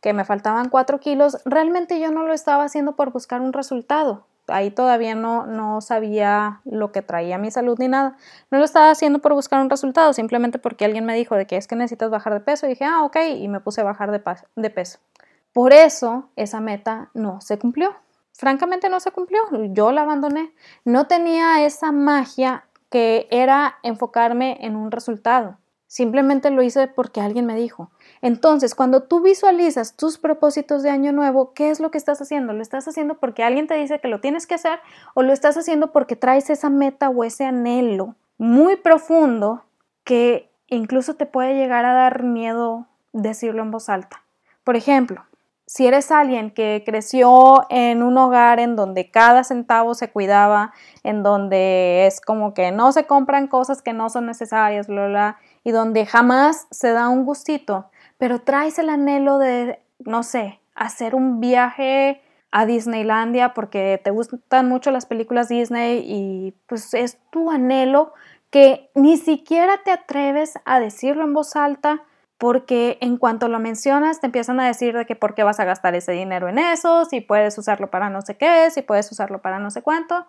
que 0.00 0.14
me 0.14 0.24
faltaban 0.24 0.70
4 0.70 0.98
kilos, 1.00 1.38
realmente 1.44 2.00
yo 2.00 2.10
no 2.10 2.26
lo 2.26 2.32
estaba 2.32 2.64
haciendo 2.64 2.96
por 2.96 3.12
buscar 3.12 3.42
un 3.42 3.52
resultado. 3.52 4.26
Ahí 4.48 4.70
todavía 4.70 5.14
no, 5.14 5.46
no 5.46 5.82
sabía 5.82 6.62
lo 6.64 6.90
que 6.90 7.02
traía 7.02 7.38
mi 7.38 7.50
salud 7.50 7.76
ni 7.78 7.88
nada. 7.88 8.16
No 8.50 8.58
lo 8.58 8.64
estaba 8.64 8.90
haciendo 8.90 9.20
por 9.20 9.34
buscar 9.34 9.60
un 9.60 9.70
resultado, 9.70 10.14
simplemente 10.14 10.58
porque 10.58 10.86
alguien 10.86 11.04
me 11.04 11.14
dijo 11.14 11.36
de 11.36 11.46
que 11.46 11.56
es 11.56 11.68
que 11.68 11.76
necesitas 11.76 12.10
bajar 12.10 12.32
de 12.32 12.40
peso. 12.40 12.66
Y 12.66 12.70
dije, 12.70 12.86
ah, 12.86 13.04
ok, 13.04 13.16
y 13.36 13.48
me 13.48 13.60
puse 13.60 13.82
a 13.82 13.84
bajar 13.84 14.10
de, 14.10 14.22
de 14.56 14.70
peso. 14.70 14.98
Por 15.52 15.74
eso 15.74 16.30
esa 16.34 16.60
meta 16.60 17.10
no 17.12 17.40
se 17.42 17.58
cumplió 17.58 17.94
francamente 18.32 18.88
no 18.88 19.00
se 19.00 19.10
cumplió, 19.10 19.40
yo 19.72 19.92
la 19.92 20.02
abandoné. 20.02 20.52
No 20.84 21.06
tenía 21.06 21.64
esa 21.64 21.92
magia 21.92 22.64
que 22.90 23.26
era 23.30 23.78
enfocarme 23.82 24.58
en 24.60 24.76
un 24.76 24.90
resultado, 24.90 25.58
Simplemente 25.92 26.50
lo 26.50 26.62
hice 26.62 26.88
porque 26.88 27.20
alguien 27.20 27.44
me 27.44 27.54
dijo. 27.54 27.90
Entonces, 28.22 28.74
cuando 28.74 29.02
tú 29.02 29.20
visualizas 29.20 29.94
tus 29.94 30.16
propósitos 30.16 30.82
de 30.82 30.88
año 30.88 31.12
nuevo, 31.12 31.52
¿qué 31.52 31.68
es 31.68 31.80
lo 31.80 31.90
que 31.90 31.98
estás 31.98 32.22
haciendo? 32.22 32.54
¿Lo 32.54 32.62
estás 32.62 32.88
haciendo 32.88 33.18
porque 33.18 33.42
alguien 33.42 33.66
te 33.66 33.74
dice 33.74 34.00
que 34.00 34.08
lo 34.08 34.18
tienes 34.18 34.46
que 34.46 34.54
hacer 34.54 34.80
o 35.12 35.22
lo 35.22 35.34
estás 35.34 35.58
haciendo 35.58 35.92
porque 35.92 36.16
traes 36.16 36.48
esa 36.48 36.70
meta 36.70 37.10
o 37.10 37.24
ese 37.24 37.44
anhelo 37.44 38.16
muy 38.38 38.76
profundo 38.76 39.66
que 40.02 40.50
incluso 40.68 41.12
te 41.16 41.26
puede 41.26 41.56
llegar 41.56 41.84
a 41.84 41.92
dar 41.92 42.22
miedo 42.22 42.86
decirlo 43.12 43.60
en 43.60 43.70
voz 43.70 43.90
alta? 43.90 44.22
Por 44.64 44.76
ejemplo, 44.76 45.26
si 45.72 45.86
eres 45.86 46.10
alguien 46.10 46.50
que 46.50 46.82
creció 46.84 47.62
en 47.70 48.02
un 48.02 48.18
hogar 48.18 48.60
en 48.60 48.76
donde 48.76 49.10
cada 49.10 49.42
centavo 49.42 49.94
se 49.94 50.10
cuidaba, 50.10 50.74
en 51.02 51.22
donde 51.22 52.06
es 52.06 52.20
como 52.20 52.52
que 52.52 52.72
no 52.72 52.92
se 52.92 53.06
compran 53.06 53.46
cosas 53.46 53.80
que 53.80 53.94
no 53.94 54.10
son 54.10 54.26
necesarias, 54.26 54.86
bla, 54.86 55.06
bla, 55.06 55.38
y 55.64 55.70
donde 55.70 56.04
jamás 56.04 56.66
se 56.70 56.90
da 56.90 57.08
un 57.08 57.24
gustito, 57.24 57.86
pero 58.18 58.42
traes 58.42 58.78
el 58.78 58.90
anhelo 58.90 59.38
de, 59.38 59.80
no 60.00 60.22
sé, 60.24 60.60
hacer 60.74 61.14
un 61.14 61.40
viaje 61.40 62.20
a 62.50 62.66
Disneylandia 62.66 63.54
porque 63.54 63.98
te 64.04 64.10
gustan 64.10 64.68
mucho 64.68 64.90
las 64.90 65.06
películas 65.06 65.48
Disney 65.48 66.04
y 66.04 66.54
pues 66.66 66.92
es 66.92 67.16
tu 67.30 67.50
anhelo 67.50 68.12
que 68.50 68.90
ni 68.94 69.16
siquiera 69.16 69.78
te 69.82 69.90
atreves 69.90 70.52
a 70.66 70.80
decirlo 70.80 71.24
en 71.24 71.32
voz 71.32 71.56
alta 71.56 72.02
porque 72.42 72.98
en 73.00 73.18
cuanto 73.18 73.46
lo 73.46 73.60
mencionas 73.60 74.18
te 74.18 74.26
empiezan 74.26 74.58
a 74.58 74.66
decir 74.66 74.96
de 74.96 75.06
que 75.06 75.14
por 75.14 75.36
qué 75.36 75.44
vas 75.44 75.60
a 75.60 75.64
gastar 75.64 75.94
ese 75.94 76.10
dinero 76.10 76.48
en 76.48 76.58
eso, 76.58 77.04
si 77.04 77.20
puedes 77.20 77.56
usarlo 77.56 77.88
para 77.88 78.10
no 78.10 78.20
sé 78.20 78.36
qué, 78.36 78.68
si 78.72 78.82
puedes 78.82 79.12
usarlo 79.12 79.40
para 79.40 79.60
no 79.60 79.70
sé 79.70 79.80
cuánto. 79.80 80.26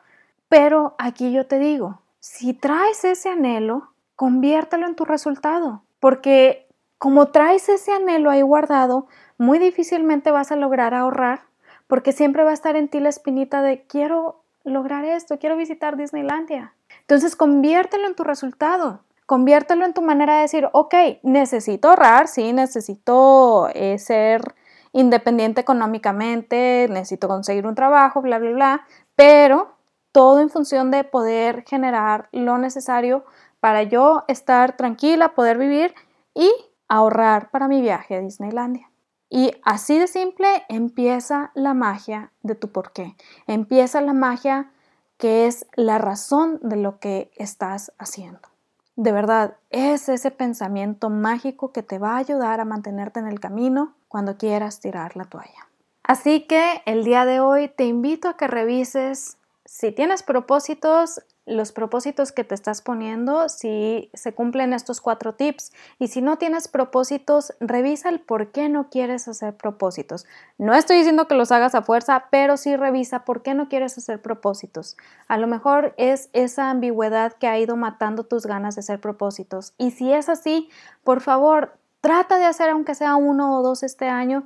Pero 0.47 0.93
aquí 0.99 1.32
yo 1.32 1.47
te 1.47 1.58
digo, 1.58 2.02
si 2.19 2.54
traes 2.54 3.04
ese 3.04 3.30
anhelo, 3.30 3.89
conviértelo 4.15 4.86
en 4.86 4.93
tu 4.93 5.06
resultado, 5.06 5.82
porque 5.99 6.67
como 6.99 7.30
traes 7.30 7.67
ese 7.67 7.91
anhelo 7.91 8.30
ahí 8.30 8.43
guardado, 8.43 9.08
muy 9.39 9.58
difícilmente 9.58 10.30
vas 10.30 10.52
a 10.52 10.56
lograr 10.56 10.93
ahorrar, 10.93 11.41
porque 11.88 12.12
siempre 12.12 12.43
va 12.43 12.52
a 12.52 12.54
estar 12.54 12.76
en 12.76 12.89
ti 12.89 12.99
la 12.99 13.10
espinita 13.10 13.63
de 13.63 13.88
quiero 13.88 14.43
lograr 14.63 15.04
esto, 15.04 15.39
quiero 15.39 15.58
visitar 15.58 15.97
Disneylandia. 15.97 16.76
Entonces 16.99 17.36
conviértelo 17.36 18.06
en 18.06 18.13
tu 18.13 18.23
resultado. 18.23 19.02
Conviértelo 19.34 19.84
en 19.84 19.96
tu 19.96 20.04
manera 20.04 20.36
de 20.36 20.41
decir, 20.41 20.69
ok, 20.74 20.93
necesito 21.24 21.89
ahorrar, 21.89 22.28
sí, 22.28 22.54
necesito 22.54 23.67
eh, 23.74 23.98
ser 23.98 24.54
independiente 24.91 25.60
económicamente, 25.60 26.86
necesito 26.91 27.28
conseguir 27.28 27.65
un 27.65 27.74
trabajo, 27.74 28.22
bla, 28.22 28.38
bla, 28.38 28.52
bla, 28.52 28.88
pero 29.15 29.76
todo 30.12 30.39
en 30.39 30.52
función 30.52 30.91
de 30.91 31.04
poder 31.04 31.63
generar 31.67 32.30
lo 32.32 32.60
necesario 32.60 33.26
para 33.60 33.82
yo 33.82 34.24
estar 34.28 34.78
tranquila, 34.78 35.34
poder 35.34 35.58
vivir 35.58 35.96
y 36.36 36.52
ahorrar 36.88 37.50
para 37.50 37.67
mi 37.67 37.82
viaje 37.82 38.15
a 38.15 38.19
Disneylandia. 38.19 38.91
Y 39.32 39.50
así 39.63 39.98
de 39.98 40.06
simple 40.06 40.63
empieza 40.69 41.50
la 41.56 41.74
magia 41.74 42.32
de 42.43 42.54
tu 42.54 42.72
porqué. 42.72 43.15
Empieza 43.48 44.00
la 44.00 44.13
magia 44.13 44.72
que 45.17 45.48
es 45.48 45.65
la 45.76 45.98
razón 45.98 46.60
de 46.62 46.76
lo 46.76 47.00
que 47.00 47.32
estás 47.36 47.91
haciendo. 47.98 48.53
De 48.95 49.12
verdad, 49.12 49.58
es 49.71 50.08
ese 50.08 50.29
pensamiento 50.29 51.10
mágico 51.10 51.71
que 51.71 51.82
te 51.82 51.97
va 51.97 52.12
a 52.12 52.17
ayudar 52.17 52.60
a 52.60 52.65
mantenerte 52.65 53.19
en 53.19 53.27
el 53.27 53.39
camino 53.39 53.95
cuando 54.08 54.38
quieras 54.38 54.79
tirar 54.79 55.15
la 55.15 55.25
toalla. 55.25 55.67
Así 56.03 56.41
que 56.41 56.82
el 56.86 57.03
día 57.03 57.25
de 57.25 57.39
hoy 57.39 57.69
te 57.69 57.86
invito 57.86 58.27
a 58.29 58.38
que 58.38 58.47
revises 58.47 59.38
si 59.65 59.91
tienes 59.91 60.21
propósitos, 60.21 61.21
los 61.45 61.71
propósitos 61.71 62.32
que 62.32 62.43
te 62.43 62.56
estás 62.56 62.82
poniendo, 62.82 63.49
si 63.49 64.10
se 64.13 64.34
cumplen 64.34 64.73
estos 64.73 65.01
cuatro 65.01 65.34
tips. 65.36 65.73
Y 65.99 66.08
si 66.08 66.21
no 66.21 66.38
tienes 66.38 66.67
propósitos, 66.67 67.53
revisa 67.60 68.10
el 68.10 68.21
por 68.21 68.51
qué 68.51 68.69
no 68.69 68.89
quieres 68.89 69.27
hacer 69.27 69.56
propósitos. 69.56 70.25
No 70.58 70.73
estoy 70.73 70.97
diciendo 70.97 71.27
que 71.27 71.36
los 71.36 71.51
hagas 71.51 71.75
a 71.75 71.82
fuerza, 71.82 72.25
pero 72.29 72.56
sí 72.56 72.75
revisa 72.75 73.25
por 73.25 73.41
qué 73.41 73.53
no 73.53 73.67
quieres 73.67 73.97
hacer 73.97 74.21
propósitos. 74.21 74.95
A 75.27 75.38
lo 75.38 75.47
mejor 75.47 75.93
es 75.97 76.29
esa 76.34 76.69
ambigüedad 76.69 77.34
que 77.34 77.47
ha 77.47 77.60
ido 77.60 77.75
matando 77.75 78.23
tus 78.23 78.45
ganas 78.45 78.75
de 78.75 78.79
hacer 78.79 79.01
propósitos. 79.01 79.73
Y 79.77 79.91
si 79.91 80.13
es 80.13 80.29
así, 80.29 80.69
por 81.03 81.19
favor, 81.19 81.77
trata 81.99 82.38
de 82.38 82.45
hacer 82.45 82.69
aunque 82.69 82.95
sea 82.95 83.15
uno 83.15 83.58
o 83.58 83.63
dos 83.63 83.84
este 83.84 84.08
año. 84.08 84.45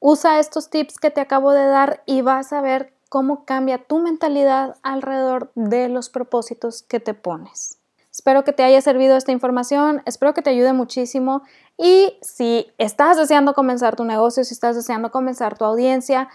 Usa 0.00 0.38
estos 0.38 0.68
tips 0.68 0.98
que 0.98 1.10
te 1.10 1.22
acabo 1.22 1.52
de 1.52 1.66
dar 1.66 2.02
y 2.04 2.20
vas 2.20 2.52
a 2.52 2.60
ver 2.60 2.95
cómo 3.08 3.44
cambia 3.44 3.78
tu 3.78 3.98
mentalidad 3.98 4.76
alrededor 4.82 5.52
de 5.54 5.88
los 5.88 6.08
propósitos 6.08 6.82
que 6.82 7.00
te 7.00 7.14
pones. 7.14 7.78
Espero 8.10 8.44
que 8.44 8.52
te 8.52 8.62
haya 8.62 8.80
servido 8.80 9.16
esta 9.16 9.32
información, 9.32 10.02
espero 10.06 10.32
que 10.32 10.40
te 10.40 10.50
ayude 10.50 10.72
muchísimo 10.72 11.42
y 11.76 12.16
si 12.22 12.72
estás 12.78 13.18
deseando 13.18 13.52
comenzar 13.52 13.94
tu 13.94 14.04
negocio, 14.04 14.42
si 14.42 14.54
estás 14.54 14.74
deseando 14.74 15.10
comenzar 15.10 15.58
tu 15.58 15.66
audiencia 15.66 16.28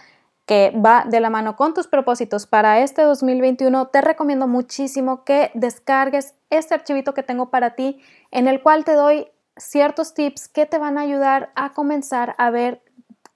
que 0.46 0.72
va 0.74 1.04
de 1.08 1.20
la 1.20 1.28
mano 1.28 1.56
con 1.56 1.74
tus 1.74 1.88
propósitos 1.88 2.46
para 2.46 2.80
este 2.80 3.02
2021, 3.02 3.88
te 3.88 4.00
recomiendo 4.00 4.46
muchísimo 4.46 5.24
que 5.24 5.50
descargues 5.54 6.34
este 6.50 6.74
archivito 6.74 7.14
que 7.14 7.22
tengo 7.22 7.50
para 7.50 7.74
ti 7.74 8.00
en 8.30 8.46
el 8.46 8.62
cual 8.62 8.84
te 8.84 8.94
doy 8.94 9.28
ciertos 9.56 10.14
tips 10.14 10.48
que 10.48 10.66
te 10.66 10.78
van 10.78 10.98
a 10.98 11.02
ayudar 11.02 11.50
a 11.54 11.72
comenzar 11.72 12.34
a 12.38 12.50
ver 12.50 12.80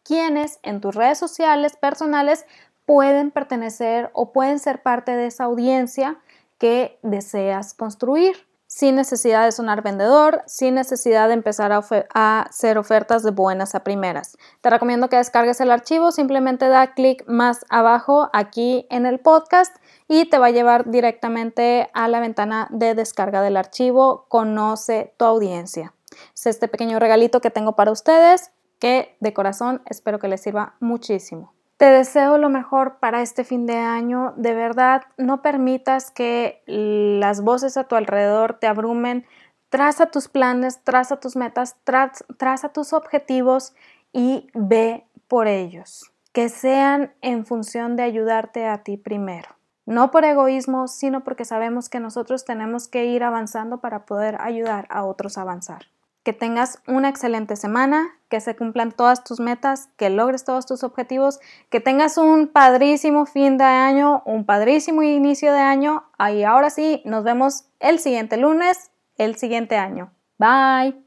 quiénes 0.02 0.60
en 0.62 0.80
tus 0.80 0.94
redes 0.94 1.18
sociales 1.18 1.76
personales 1.76 2.46
pueden 2.86 3.30
pertenecer 3.30 4.10
o 4.14 4.32
pueden 4.32 4.58
ser 4.58 4.82
parte 4.82 5.16
de 5.16 5.26
esa 5.26 5.44
audiencia 5.44 6.18
que 6.58 6.98
deseas 7.02 7.74
construir 7.74 8.46
sin 8.66 8.96
necesidad 8.96 9.44
de 9.44 9.52
sonar 9.52 9.82
vendedor, 9.82 10.42
sin 10.46 10.74
necesidad 10.74 11.28
de 11.28 11.34
empezar 11.34 11.72
a, 11.72 12.40
hacer 12.42 12.78
ofertas 12.78 13.22
de 13.22 13.30
buenas 13.30 13.74
a 13.74 13.84
primeras. 13.84 14.36
Te 14.60 14.70
recomiendo 14.70 15.08
que 15.08 15.16
descargues 15.16 15.60
el 15.60 15.70
archivo, 15.70 16.10
simplemente 16.10 16.68
da 16.68 16.94
clic 16.94 17.24
más 17.28 17.64
abajo 17.68 18.28
aquí 18.32 18.86
en 18.90 19.06
el 19.06 19.20
podcast 19.20 19.74
y 20.08 20.28
te 20.28 20.38
va 20.38 20.46
a 20.46 20.50
llevar 20.50 20.90
directamente 20.90 21.88
a 21.94 22.08
la 22.08 22.20
ventana 22.20 22.68
de 22.70 22.94
descarga 22.94 23.40
del 23.40 23.56
archivo. 23.56 24.26
Conoce 24.28 25.14
tu 25.16 25.24
audiencia. 25.24 25.94
Es 26.34 26.46
este 26.46 26.68
pequeño 26.68 26.98
regalito 26.98 27.40
que 27.40 27.50
tengo 27.50 27.76
para 27.76 27.92
ustedes 27.92 28.50
que 28.78 29.16
de 29.20 29.32
corazón 29.32 29.82
espero 29.86 30.18
que 30.18 30.28
les 30.28 30.42
sirva 30.42 30.74
muchísimo. 30.80 31.55
Te 31.76 31.84
deseo 31.86 32.38
lo 32.38 32.48
mejor 32.48 32.98
para 33.00 33.20
este 33.20 33.44
fin 33.44 33.66
de 33.66 33.76
año. 33.76 34.32
De 34.36 34.54
verdad, 34.54 35.02
no 35.18 35.42
permitas 35.42 36.10
que 36.10 36.62
las 36.66 37.42
voces 37.42 37.76
a 37.76 37.84
tu 37.84 37.96
alrededor 37.96 38.54
te 38.54 38.66
abrumen. 38.66 39.26
Traza 39.68 40.06
tus 40.06 40.28
planes, 40.28 40.82
traza 40.84 41.20
tus 41.20 41.36
metas, 41.36 41.76
traza 41.84 42.68
tus 42.70 42.94
objetivos 42.94 43.74
y 44.10 44.48
ve 44.54 45.06
por 45.28 45.48
ellos. 45.48 46.12
Que 46.32 46.48
sean 46.48 47.12
en 47.20 47.44
función 47.44 47.96
de 47.96 48.04
ayudarte 48.04 48.66
a 48.66 48.82
ti 48.82 48.96
primero. 48.96 49.48
No 49.84 50.10
por 50.10 50.24
egoísmo, 50.24 50.88
sino 50.88 51.24
porque 51.24 51.44
sabemos 51.44 51.90
que 51.90 52.00
nosotros 52.00 52.46
tenemos 52.46 52.88
que 52.88 53.04
ir 53.04 53.22
avanzando 53.22 53.80
para 53.80 54.06
poder 54.06 54.40
ayudar 54.40 54.86
a 54.88 55.04
otros 55.04 55.36
a 55.36 55.42
avanzar 55.42 55.86
que 56.26 56.32
tengas 56.32 56.82
una 56.88 57.08
excelente 57.08 57.54
semana, 57.54 58.08
que 58.28 58.40
se 58.40 58.56
cumplan 58.56 58.90
todas 58.90 59.22
tus 59.22 59.38
metas, 59.38 59.90
que 59.96 60.10
logres 60.10 60.44
todos 60.44 60.66
tus 60.66 60.82
objetivos, 60.82 61.38
que 61.70 61.78
tengas 61.78 62.18
un 62.18 62.48
padrísimo 62.48 63.26
fin 63.26 63.58
de 63.58 63.62
año, 63.62 64.24
un 64.26 64.44
padrísimo 64.44 65.04
inicio 65.04 65.52
de 65.52 65.60
año. 65.60 66.02
Y 66.18 66.42
ahora 66.42 66.70
sí, 66.70 67.00
nos 67.04 67.22
vemos 67.22 67.66
el 67.78 68.00
siguiente 68.00 68.38
lunes, 68.38 68.90
el 69.18 69.36
siguiente 69.36 69.76
año. 69.76 70.10
Bye. 70.36 71.05